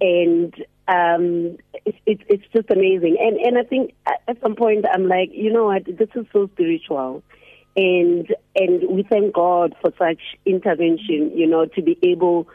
[0.00, 0.54] and
[0.86, 1.56] um,
[1.86, 3.16] it's it's it's just amazing.
[3.20, 6.26] And and I think at, at some point I'm like, you know what, this is
[6.32, 7.22] so spiritual,
[7.76, 11.32] and and we thank God for such intervention.
[11.34, 12.48] You know, to be able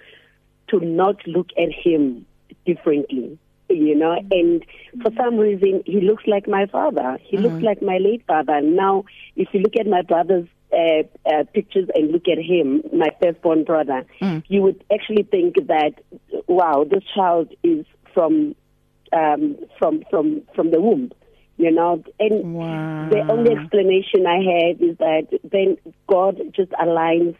[0.70, 2.26] to not look at him
[2.66, 3.38] differently.
[3.70, 4.64] You know, and
[5.02, 7.18] for some reason he looks like my father.
[7.22, 8.54] He looks like my late father.
[8.54, 12.84] And now, if you look at my brother's uh, uh, pictures and look at him,
[12.94, 14.06] my firstborn brother,
[14.48, 15.94] you would actually think that,
[16.48, 18.56] wow, this child is from
[19.14, 21.12] um, from from from the womb.
[21.58, 23.08] You know, and Wow.
[23.10, 27.36] the only explanation I have is that then God just aligns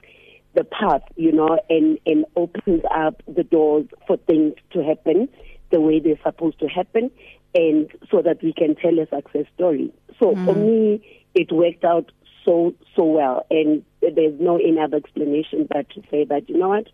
[0.54, 5.28] the path, you know, and, and opens up the doors for things to happen
[5.76, 7.12] the way they're supposed to happen,
[7.54, 9.92] and so that we can tell a success story.
[10.20, 12.12] So for me, it worked out
[12.46, 16.70] so so well, and there's no any other explanation but to say that you know
[16.70, 16.88] what,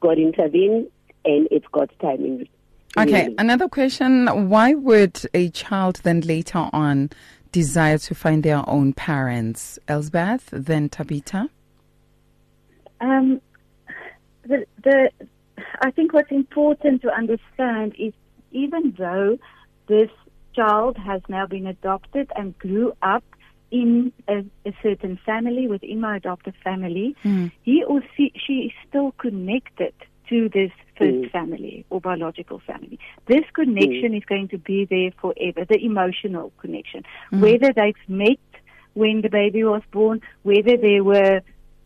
[0.00, 0.88] God intervened,
[1.24, 2.46] and it's God's timing.
[2.98, 3.34] Okay, really.
[3.38, 4.26] another question.
[4.50, 7.08] Why would a child then later on
[7.52, 9.78] desire to find their own parents?
[9.88, 11.48] Elsbeth, then Thabitha?
[13.00, 13.40] Um,
[14.42, 15.10] the, the,
[15.82, 18.12] I think what's important to understand is
[18.52, 19.38] even though
[19.86, 20.10] this
[20.54, 23.24] child has now been adopted and grew up
[23.70, 27.46] in a, a certain family within my adoptive family, hmm.
[27.62, 29.94] he or she, she is still connected
[30.28, 31.28] to this first hmm.
[31.28, 32.98] family or biological family.
[33.26, 34.16] This connection hmm.
[34.16, 37.04] is going to be there forever, the emotional connection.
[37.30, 38.38] Whether they've met
[38.94, 41.42] when the baby was born, whether there were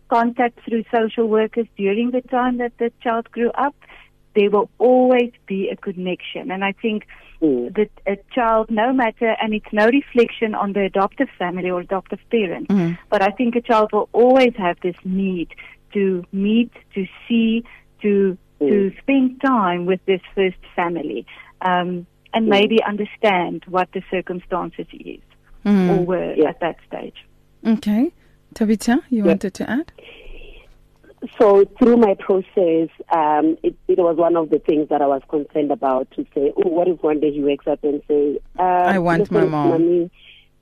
[0.08, 3.74] contact through social workers during the time that the child grew up,
[4.34, 6.50] there will always be a connection.
[6.50, 7.06] And I think
[7.40, 7.74] mm.
[7.76, 12.20] that a child, no matter, and it's no reflection on the adoptive family or adoptive
[12.30, 12.98] parent, mm.
[13.10, 15.48] but I think a child will always have this need
[15.92, 17.64] to meet, to see,
[18.02, 18.98] to to mm.
[19.00, 21.26] spend time with this first family,
[21.60, 25.20] um, and maybe understand what the circumstances is
[25.66, 26.50] or were Yeah.
[26.50, 27.16] at that stage.
[27.66, 28.12] Okay.
[28.54, 29.92] Thabitha, you wanted to add?
[31.40, 35.22] So through my process, um, it, it was one of the things that I was
[35.28, 38.62] concerned about to say, oh, what if one day he wakes up and says, uh,
[38.62, 40.10] I want my mom." Mommy,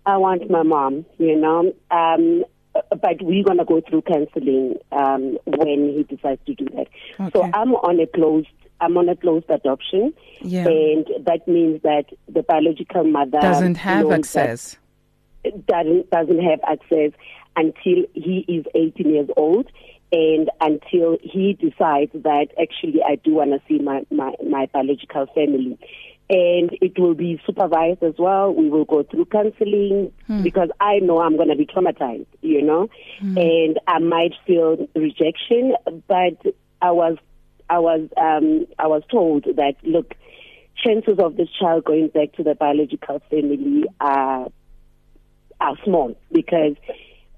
[0.07, 1.73] I want my mom, you know.
[1.91, 2.45] Um,
[2.91, 6.87] but we're going to go through counseling um, when he decides to do that.
[7.33, 8.49] So I'm on a closed
[8.81, 10.67] I'm on a closed adoption, Yeah.
[10.67, 14.77] and that means that the biological mother Doesn't have access.
[15.67, 17.13] doesn't doesn't have access
[17.57, 19.71] until he is 18 years old
[20.11, 25.27] and until he decides that actually I do want to see my, my my biological
[25.35, 25.79] family.
[26.31, 28.55] And it will be supervised as well.
[28.55, 32.89] We will go through counseling because I know I'm going to be traumatized you know?
[33.37, 35.75] And I might feel rejection
[36.07, 37.17] but I was
[37.71, 40.15] I was um I was told that look
[40.77, 44.49] chances of this child going back to the biological family are
[45.61, 46.77] are small because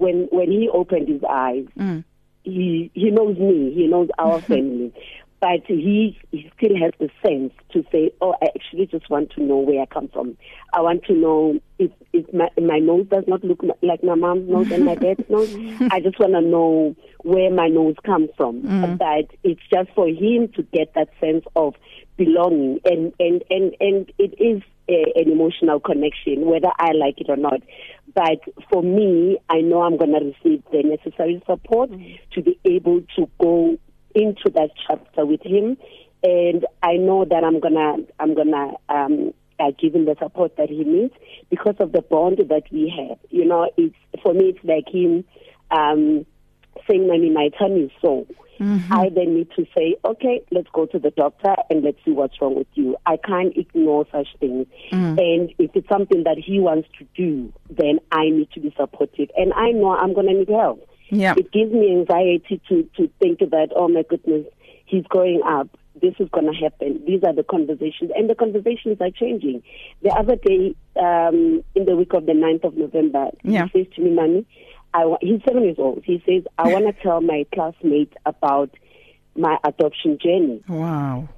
[0.05, 2.05] when when he opened his eyes, mm.
[2.43, 4.93] he he knows me, he knows our family,
[5.41, 9.43] but he he still has the sense to say, oh, I actually just want to
[9.43, 10.37] know where I come from.
[10.75, 14.49] I want to know if if my my nose does not look like my mom's
[14.49, 15.55] nose and my dad's nose.
[15.91, 18.63] I just want to know where my nose comes from.
[18.63, 18.99] Mm.
[18.99, 21.75] But it's just for him to get that sense of
[22.17, 27.31] belonging, and and and and it is a, an emotional connection, whether I like it
[27.31, 27.61] or not.
[28.15, 28.41] But
[28.71, 31.91] for me, I know I'm going to receive the necessary support
[32.33, 33.77] to be able to go
[34.15, 35.77] into that chapter with him,
[36.23, 40.71] and I know that I'm gonna I'm gonna um, uh, give him the support that
[40.71, 41.13] he needs
[41.51, 43.19] because of the bond that we have.
[43.31, 45.25] You know, it's for me, it's like him
[45.71, 46.25] um,
[46.89, 48.27] saying, "Mommy, my tummy is sore."
[48.91, 52.41] I then need to say, okay, let's go to the doctor and let's see what's
[52.41, 52.97] wrong with you.
[53.05, 54.67] I can't ignore such things.
[54.93, 59.29] And if it's something that he wants to do, then I need to be supportive.
[59.37, 60.89] And I know I'm going to need help.
[61.11, 61.35] Yeah.
[61.37, 64.47] It gives me anxiety to, to think that, oh my goodness,
[64.87, 65.69] he's growing up.
[66.01, 67.03] This is going to happen.
[67.07, 68.13] These are the conversations.
[68.17, 69.63] And the conversations are changing.
[70.03, 73.67] The other day, um, in the week of the 9th of November, Yeah.
[73.73, 74.47] he says to me, Mommy,
[74.95, 76.03] I wa- he's seven years old.
[76.05, 78.71] He says, I want to tell my classmate about
[79.37, 80.63] my adoption journey.
[80.69, 81.29] Wow.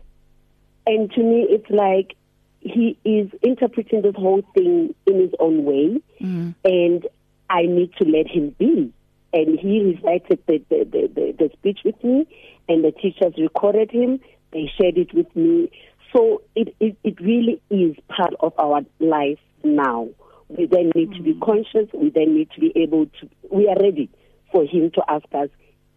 [0.87, 2.15] And to me, it's like
[2.61, 6.55] he is interpreting this whole thing in his own way, mm.
[6.65, 7.07] and
[7.49, 8.93] I need to let him be.
[9.33, 12.27] And he recited the, the, the, the, the speech with me,
[12.69, 14.21] and the teachers recorded him.
[14.53, 15.71] They shared it with me.
[16.15, 20.09] So it, it, it really is part of our life now.
[20.49, 21.89] We then need to be conscious.
[21.93, 24.09] We then need to be able to, we are ready
[24.53, 25.49] for him to ask us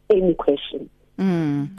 [0.09, 0.89] any question.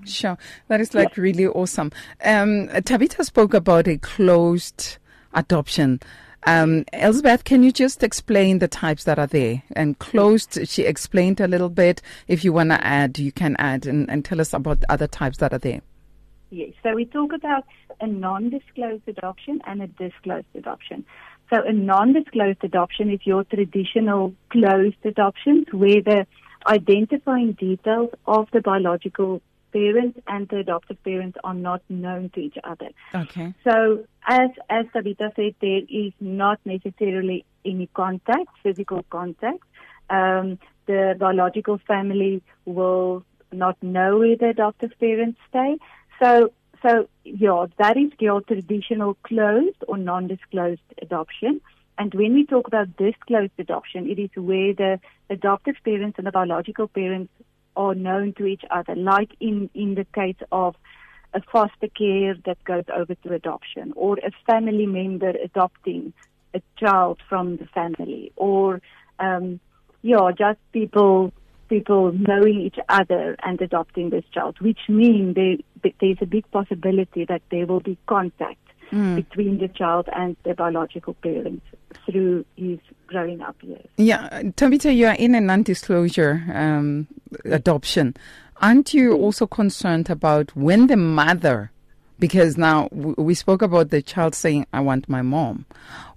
[0.04, 0.36] Sure.
[0.68, 1.92] That is like really awesome.
[2.24, 4.98] Um, Thabitha spoke about a closed
[5.32, 6.00] adoption.
[6.46, 9.62] Um, Elizabeth, can you just explain the types that are there?
[9.72, 12.02] And closed, she explained a little bit.
[12.28, 15.06] If you want to add, you can add and, and tell us about the other
[15.06, 15.80] types that are there.
[16.50, 16.72] Yes.
[16.82, 17.64] So we talk about
[18.00, 21.04] a non-disclosed adoption and a disclosed adoption.
[21.50, 26.26] So a non-disclosed adoption is your traditional closed adoptions where the
[26.66, 29.42] identifying details of the biological
[29.72, 32.88] parents and the adoptive parents are not known to each other.
[33.14, 33.54] Okay.
[33.64, 39.62] So as as Thabitha said, there is not necessarily any contact, physical contact.
[40.08, 45.78] Um, the biological family will not know where the adoptive parents stay.
[46.22, 46.52] So
[46.82, 51.60] so yeah, that is your traditional closed or non-disclosed adoption.
[51.98, 56.32] And when we talk about disclosed adoption, it is where the adoptive parents and the
[56.32, 57.30] biological parents
[57.76, 60.76] are known to each other, like in, in the case of
[61.34, 66.12] a foster care that goes over to adoption, or a family member adopting
[66.54, 68.80] a child from the family, or
[69.18, 69.60] um,
[70.02, 71.32] yeah, just people
[71.70, 75.56] people knowing each other and adopting this child, which means there,
[76.00, 78.58] there's a big possibility that there will be contact
[78.90, 79.16] mm.
[79.16, 81.64] between the child and the biological parents
[82.04, 83.86] through his growing up years.
[83.96, 87.06] Yeah, Thabitha, you are in a non-disclosure um,
[87.44, 88.16] adoption.
[88.60, 89.18] Aren't you mm.
[89.18, 91.70] also concerned about when the mother,
[92.18, 95.66] because now we spoke about the child saying, I want my mom.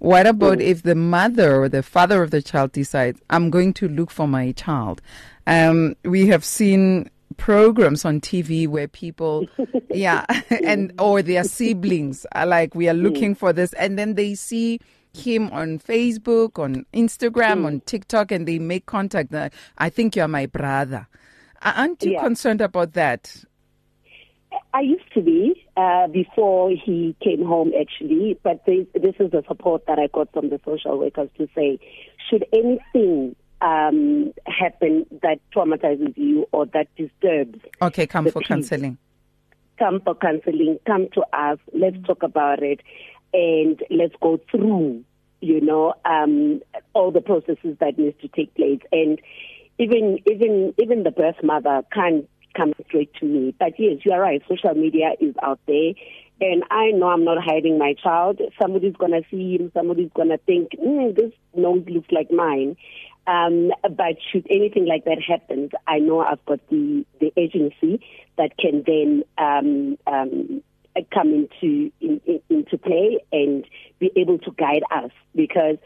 [0.00, 0.62] What about mm.
[0.62, 4.28] if the mother or the father of the child decides, I'm going to look for
[4.28, 5.00] my child?
[5.46, 9.46] Um, we have seen programs on TV where people,
[9.90, 10.24] yeah,
[10.64, 14.80] and or their siblings are like, we are looking for this, and then they see
[15.12, 19.30] him on Facebook, on Instagram, on TikTok, and they make contact.
[19.30, 21.06] That I think you're my brother.
[21.62, 22.20] Aren't you Yeah.
[22.20, 23.44] concerned about that?
[24.72, 29.42] I used to be uh, before he came home, actually, but this, this is the
[29.48, 31.78] support that I got from the social workers to say,
[32.28, 33.34] should anything
[33.64, 38.48] um, happen that traumatizes you or that disturbs, Okay, come for peace.
[38.48, 38.98] counseling.
[39.78, 42.80] come for counseling, come to us, let's talk about it,
[43.32, 45.02] and let's go through,
[45.40, 46.60] you know, um,
[46.92, 48.80] all the processes that needs to take place.
[48.92, 49.18] And
[49.78, 53.52] even even even the birth mother can't coming straight to me.
[53.58, 54.40] But yes, you are right.
[54.48, 55.92] Social media is out there.
[56.40, 58.40] And I know I'm not hiding my child.
[58.60, 59.70] Somebody's going to see him.
[59.74, 62.76] Somebody's going to think, mm, this nose looks like mine.
[63.26, 68.04] Um, but should anything like that happen, I know I've got the, the agency
[68.36, 70.62] that can then um, um,
[71.12, 73.64] come into in, in, into play and
[73.98, 75.10] be able to guide us.
[75.34, 75.76] Because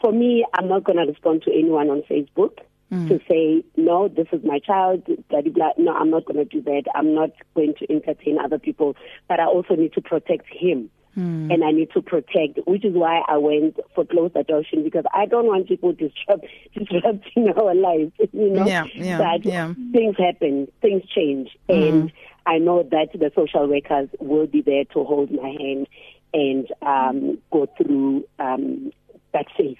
[0.00, 2.58] for me, I'm not going to respond to anyone on Facebook
[2.90, 3.08] mm.
[3.08, 5.70] to say, no, this is my child, blah, blah, blah.
[5.76, 6.84] No, I'm not going to do that.
[6.94, 8.96] I'm not going to entertain other people.
[9.28, 10.90] But I also need to protect him.
[11.18, 11.52] Mm.
[11.52, 15.26] And I need to protect, which is why I went for close adoption because I
[15.26, 18.12] don't want people disrupt, disrupting our lives.
[18.32, 19.74] You know, yeah, yeah, that yeah.
[19.90, 21.88] things happen, things change, mm.
[21.88, 22.12] and
[22.46, 25.88] I know that the social workers will be there to hold my hand
[26.32, 28.92] and um, go through um,
[29.32, 29.76] that phase.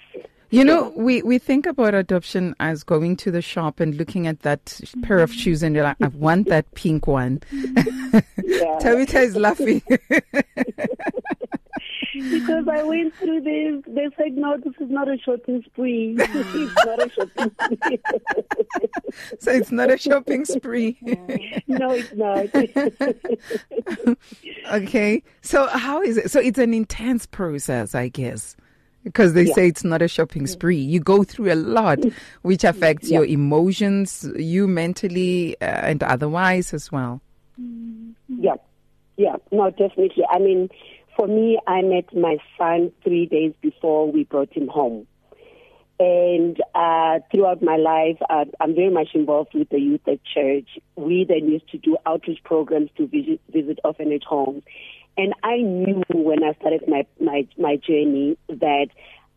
[0.51, 4.39] You know, we, we think about adoption as going to the shop and looking at
[4.41, 7.41] that pair of shoes and you're like, I want that pink one.
[7.51, 8.21] Yeah.
[8.81, 9.83] Thabitha is laughing.
[12.31, 13.83] because I went through this.
[13.87, 16.15] They said, no, this is not a shopping spree.
[16.19, 17.99] it's not a shopping spree.
[19.39, 20.97] so it's not a shopping spree.
[21.67, 22.47] no, it's not.
[24.73, 25.23] okay.
[25.41, 26.31] So how is it?
[26.31, 28.55] So it's an intense process, I guess.
[29.03, 29.53] Because they Yeah.
[29.53, 30.77] say it's not a shopping spree.
[30.77, 31.99] You go through a lot,
[32.41, 33.19] which affects Yeah.
[33.19, 37.21] your emotions, you mentally uh, and otherwise as well.
[38.27, 38.55] Yeah,
[39.17, 40.23] yeah, no, definitely.
[40.29, 40.69] I mean,
[41.15, 45.07] for me, I met my son three days before we brought him home.
[46.01, 50.79] And uh, throughout my life, uh, I'm very much involved with the youth at church.
[50.95, 54.63] We then used to do outreach programs to visit, visit orphanage homes.
[55.17, 58.87] And I knew when I started my, my, my journey that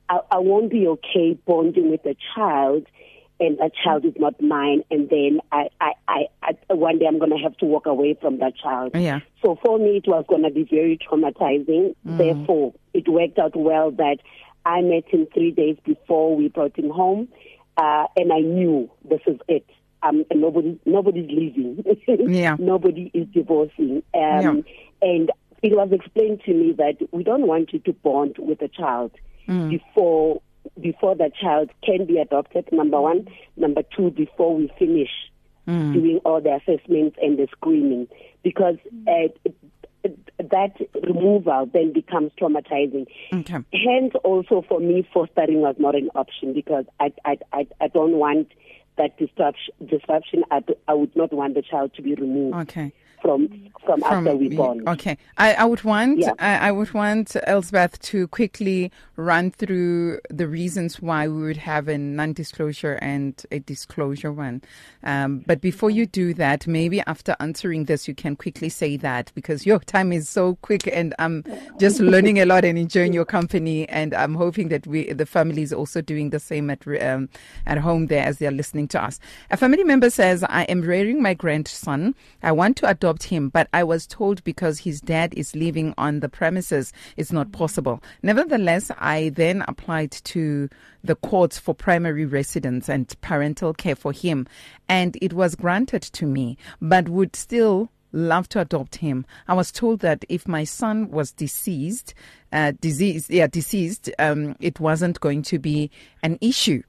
[0.09, 2.87] I, I won't be okay bonding with a child
[3.41, 4.85] and that child is not mine.
[4.91, 8.17] And then I, I, I, I one day I'm going to have to walk away
[8.21, 8.93] from that child.
[8.95, 9.21] Yeah.
[9.43, 11.97] So for me, it was going to be very traumatizing.
[12.05, 14.19] Therefore, it worked out well that
[14.65, 17.29] I met him three days before we brought him home,
[17.77, 19.67] uh, and I knew this is it.
[20.05, 21.85] Um, and nobody, nobody's leaving.
[22.33, 22.57] Yeah.
[22.59, 24.03] Nobody is divorcing.
[24.15, 24.65] Um,
[25.01, 25.31] And
[25.63, 29.13] it was explained to me that we don't want you to bond with a child
[29.47, 30.41] before
[30.81, 32.69] before the child can be adopted.
[32.73, 35.11] Number one, number two, before we finish
[35.67, 38.09] doing all the assessments and the screening,
[38.43, 39.29] because uh,
[40.39, 43.07] that removal then becomes traumatizing.
[43.33, 43.59] Okay.
[43.73, 48.13] Hence, also for me, fostering was not an option because I I I, I don't
[48.17, 48.49] want
[48.99, 49.75] that disruption.
[49.87, 50.45] Disruption.
[50.51, 52.93] I, do- I would not want the child to be removed Okay.
[53.23, 53.49] From
[53.85, 54.89] from, after we born.
[54.89, 56.33] Okay, I, I would want Yeah.
[56.39, 61.89] I, I would want Elsbeth to quickly run through the reasons why we would have
[61.89, 64.63] a non-disclosure and a disclosure one.
[65.03, 69.33] Um, but before you do that, maybe after answering this, you can quickly say that
[69.35, 71.45] because your time is so quick, and I'm
[71.79, 75.63] just learning a lot and enjoying your company, and I'm hoping that we the family
[75.63, 77.29] is also doing the same at um,
[77.67, 79.19] at home there as they are listening to us.
[79.51, 82.15] A family member says, "I am rearing my grandson.
[82.43, 86.21] I want to adopt him, but I was told because his dad is living on
[86.21, 88.03] the premises, it's not possible.
[88.23, 90.69] Nevertheless, I then applied to
[91.03, 94.47] the courts for primary residence and parental care for him,
[94.89, 99.25] and it was granted to me, but would still love to adopt him.
[99.49, 102.15] I was told that if my son was deceased,
[102.53, 105.91] uh, diseased, yeah, deceased, um, it wasn't going to be
[106.23, 106.83] an issue.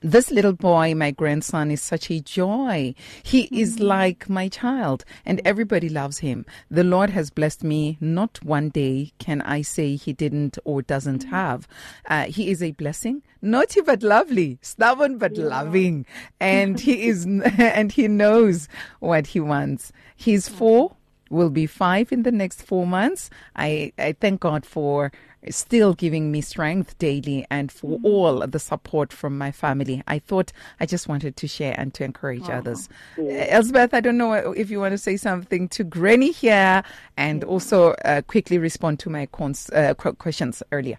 [0.00, 2.94] This little boy, my grandson, is such a joy.
[3.22, 3.84] He is mm-hmm.
[3.84, 6.46] like my child, and everybody loves him.
[6.70, 7.98] The Lord has blessed me.
[8.00, 11.34] Not one day can I say he didn't or doesn't mm-hmm.
[11.34, 11.68] have.
[12.06, 16.06] Uh, he is a blessing, naughty but lovely, stubborn but loving,
[16.40, 17.26] and he is,
[17.58, 18.68] and he knows
[19.00, 19.92] what he wants.
[20.16, 20.58] He's mm-hmm.
[20.58, 20.96] four
[21.32, 23.30] will be five in the next four months.
[23.56, 25.10] I, I thank God for
[25.50, 30.02] still giving me strength daily and for all the support from my family.
[30.06, 32.88] I thought I just wanted to share and to encourage others.
[33.18, 36.82] Uh, Elsbeth, I don't know if you want to say something to Granny here
[37.16, 40.98] and also uh, quickly respond to my cons- uh, questions earlier.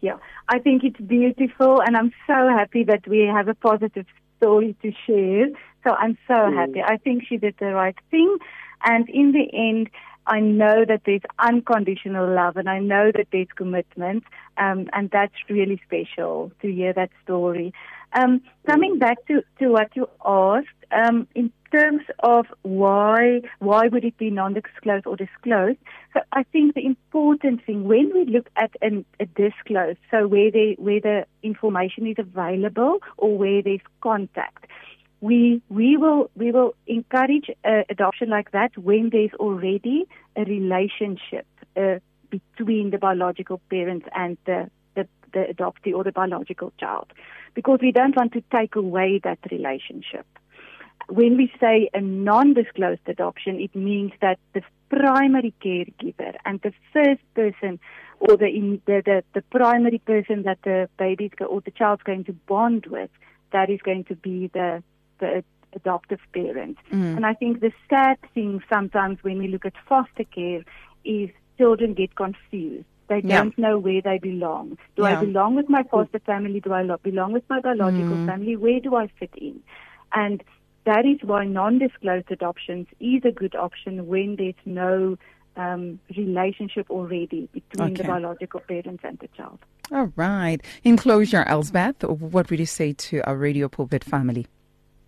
[0.00, 0.16] Yeah,
[0.48, 4.06] I think it's beautiful, and I'm so happy that we have a positive
[4.38, 5.48] story to share.
[5.84, 6.82] So I'm so happy.
[6.82, 8.38] I think she did the right thing,
[8.84, 9.90] and in the end,
[10.26, 14.24] I know that there's unconditional love, and I know that there's commitment,
[14.58, 17.72] um, and that's really special to hear that story.
[18.12, 24.04] Um, coming back to, to what you asked, um, in terms of why why would
[24.04, 25.78] it be non-disclosed or disclosed?
[26.12, 30.50] So I think the important thing when we look at an, a disclosed, so where
[30.50, 34.66] the where the information is available or where there's contact,
[35.20, 40.06] we we will we will encourage uh, adoption like that when there's already
[40.36, 41.46] a relationship
[41.76, 41.96] uh,
[42.30, 47.12] between the biological parents and the, the the adoptee or the biological child,
[47.54, 50.26] because we don't want to take away that relationship.
[51.08, 57.22] When we say a non-disclosed adoption, it means that the primary caregiver and the first
[57.34, 57.80] person
[58.20, 62.32] or the, the, the, the primary person that the baby or the child's going to
[62.32, 63.10] bond with,
[63.52, 64.82] that is going to be the
[65.20, 65.44] the
[65.74, 66.76] adoptive parent.
[66.92, 67.16] Mm.
[67.16, 70.64] And I think the sad thing sometimes when we look at foster care
[71.04, 72.86] is children get confused.
[73.08, 73.38] They yeah.
[73.38, 74.78] don't know where they belong.
[74.96, 75.18] Do yeah.
[75.18, 76.60] I belong with my foster family?
[76.60, 78.26] Do I belong with my biological mm.
[78.26, 78.56] family?
[78.56, 79.60] Where do I fit in?
[80.12, 80.42] And
[80.84, 85.16] that is why non-disclosed adoptions is a good option when there's no
[85.56, 88.02] um, relationship already between okay.
[88.02, 89.58] the biological parents and the child.
[89.92, 90.58] All right.
[90.84, 94.46] In closure, Elsbeth, what would you say to our radio pulpit family?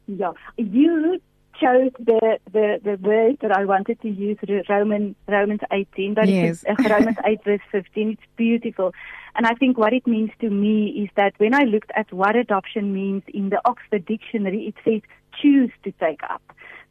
[0.07, 1.21] Yeah, you
[1.61, 4.39] chose the, the, the word that I wanted to use,
[4.69, 6.65] Roman, Romans 18, but yes.
[6.67, 8.11] it's, uh, Romans 8 verse 15.
[8.11, 8.93] It's beautiful.
[9.35, 12.37] And I think what it means to me is that when I looked at what
[12.37, 15.03] adoption means in the Oxford Dictionary, it says
[15.41, 16.43] choose to take up.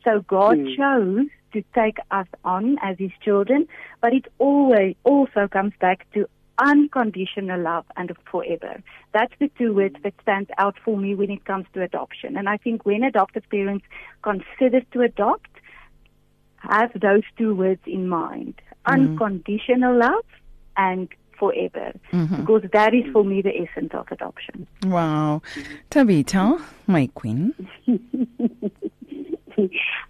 [0.04, 0.76] So God mm.
[0.76, 3.68] chose to take us on as his children,
[4.02, 6.28] but it always also comes back to
[6.62, 8.82] unconditional love and forever.
[9.14, 12.38] That's the two words that stand out for me when it comes to adoption.
[12.38, 13.86] And I think when adoptive parents
[14.22, 15.50] consider to adopt,
[16.58, 18.62] have those two words in mind.
[18.88, 18.94] Mm-hmm.
[18.94, 20.26] Unconditional love
[20.78, 21.94] and forever.
[22.14, 22.42] Mm-hmm.
[22.42, 24.68] Because that is for me the essence of adoption.
[24.86, 25.42] Wow.
[25.90, 27.56] Thabitha, my queen.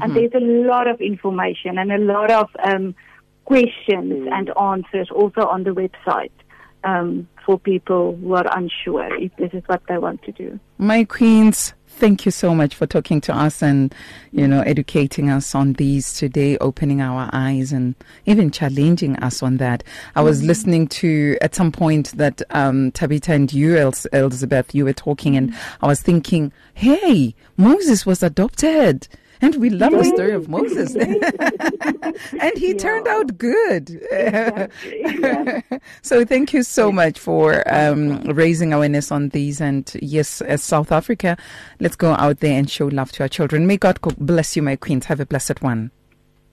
[0.00, 0.02] mm-hmm.
[0.02, 0.16] Mm-hmm.
[0.16, 2.94] And there's a lot of information and a lot of um,
[3.44, 4.32] questions mm.
[4.32, 6.30] and answers also on the website
[6.84, 10.58] um, for people who are unsure if this is what they want to do.
[10.78, 13.94] My queens, thank you so much for talking to us and,
[14.32, 17.94] you know, educating us on these today, opening our eyes and
[18.26, 19.84] even challenging us on that.
[20.16, 20.48] I was mm-hmm.
[20.48, 23.76] listening to at some point that um, Thabitha and you,
[24.12, 29.08] Elizabeth, you were talking, and I was thinking, hey, Moses was adopted.
[29.42, 30.94] And we love the story of Moses.
[32.40, 32.78] and he yeah.
[32.78, 33.90] turned out good.
[33.90, 35.64] Exactly.
[36.02, 39.60] so thank you so much for um, raising awareness on these.
[39.60, 41.36] And yes, as South Africa,
[41.80, 43.66] let's go out there and show love to our children.
[43.66, 45.06] May God bless you, my queens.
[45.06, 45.90] Have a blessed one.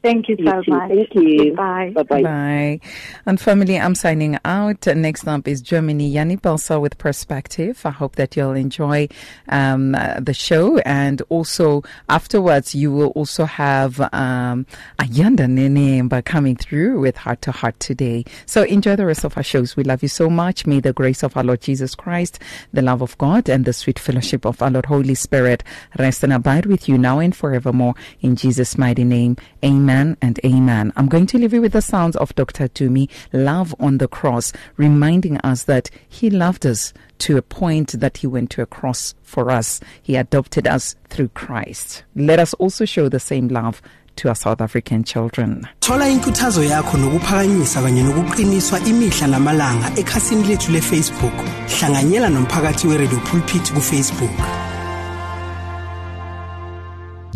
[0.02, 0.90] Thank you so you much.
[0.90, 1.54] Thank you.
[1.56, 1.92] Bye.
[1.94, 2.24] Bye-bye.
[2.24, 2.80] Bye.
[3.26, 4.88] And family, I'm signing out.
[4.88, 7.82] Next up is Germany, Yanni Belsa with Perspective.
[7.84, 9.10] I hope that you'll enjoy
[9.50, 10.78] um, the show.
[10.80, 14.66] And also afterwards, you will also have um,
[15.00, 18.24] Ayanda Nenemba coming through with Heart to Heart today.
[18.46, 19.76] So enjoy the rest of our shows.
[19.76, 20.66] We love you so much.
[20.66, 22.40] May the grace of our Lord Jesus Christ,
[22.72, 25.62] the love of God, and the sweet fellowship of our Lord Holy Spirit
[25.98, 27.96] rest and abide with you now and forevermore.
[28.22, 29.89] In Jesus' mighty name, amen.
[29.90, 30.94] Amen and amen.
[30.96, 32.68] I'm going to leave you with the sounds of Dr.
[32.68, 36.94] Tumi, Love on the Cross, reminding us that He loved us
[37.26, 39.80] to a point that He went to a cross for us.
[40.04, 42.04] He adopted us through Christ.
[42.16, 43.82] Let us also show the same love
[44.18, 45.68] to our South African children.
[45.80, 51.34] thola inkuthazo yakho nokuphakamisa kanye nokuqiniswa imihla namalanga ekhasini lethu lefacebook
[51.80, 54.69] hlanganyela nomphakathi weradio pulpit kufacebook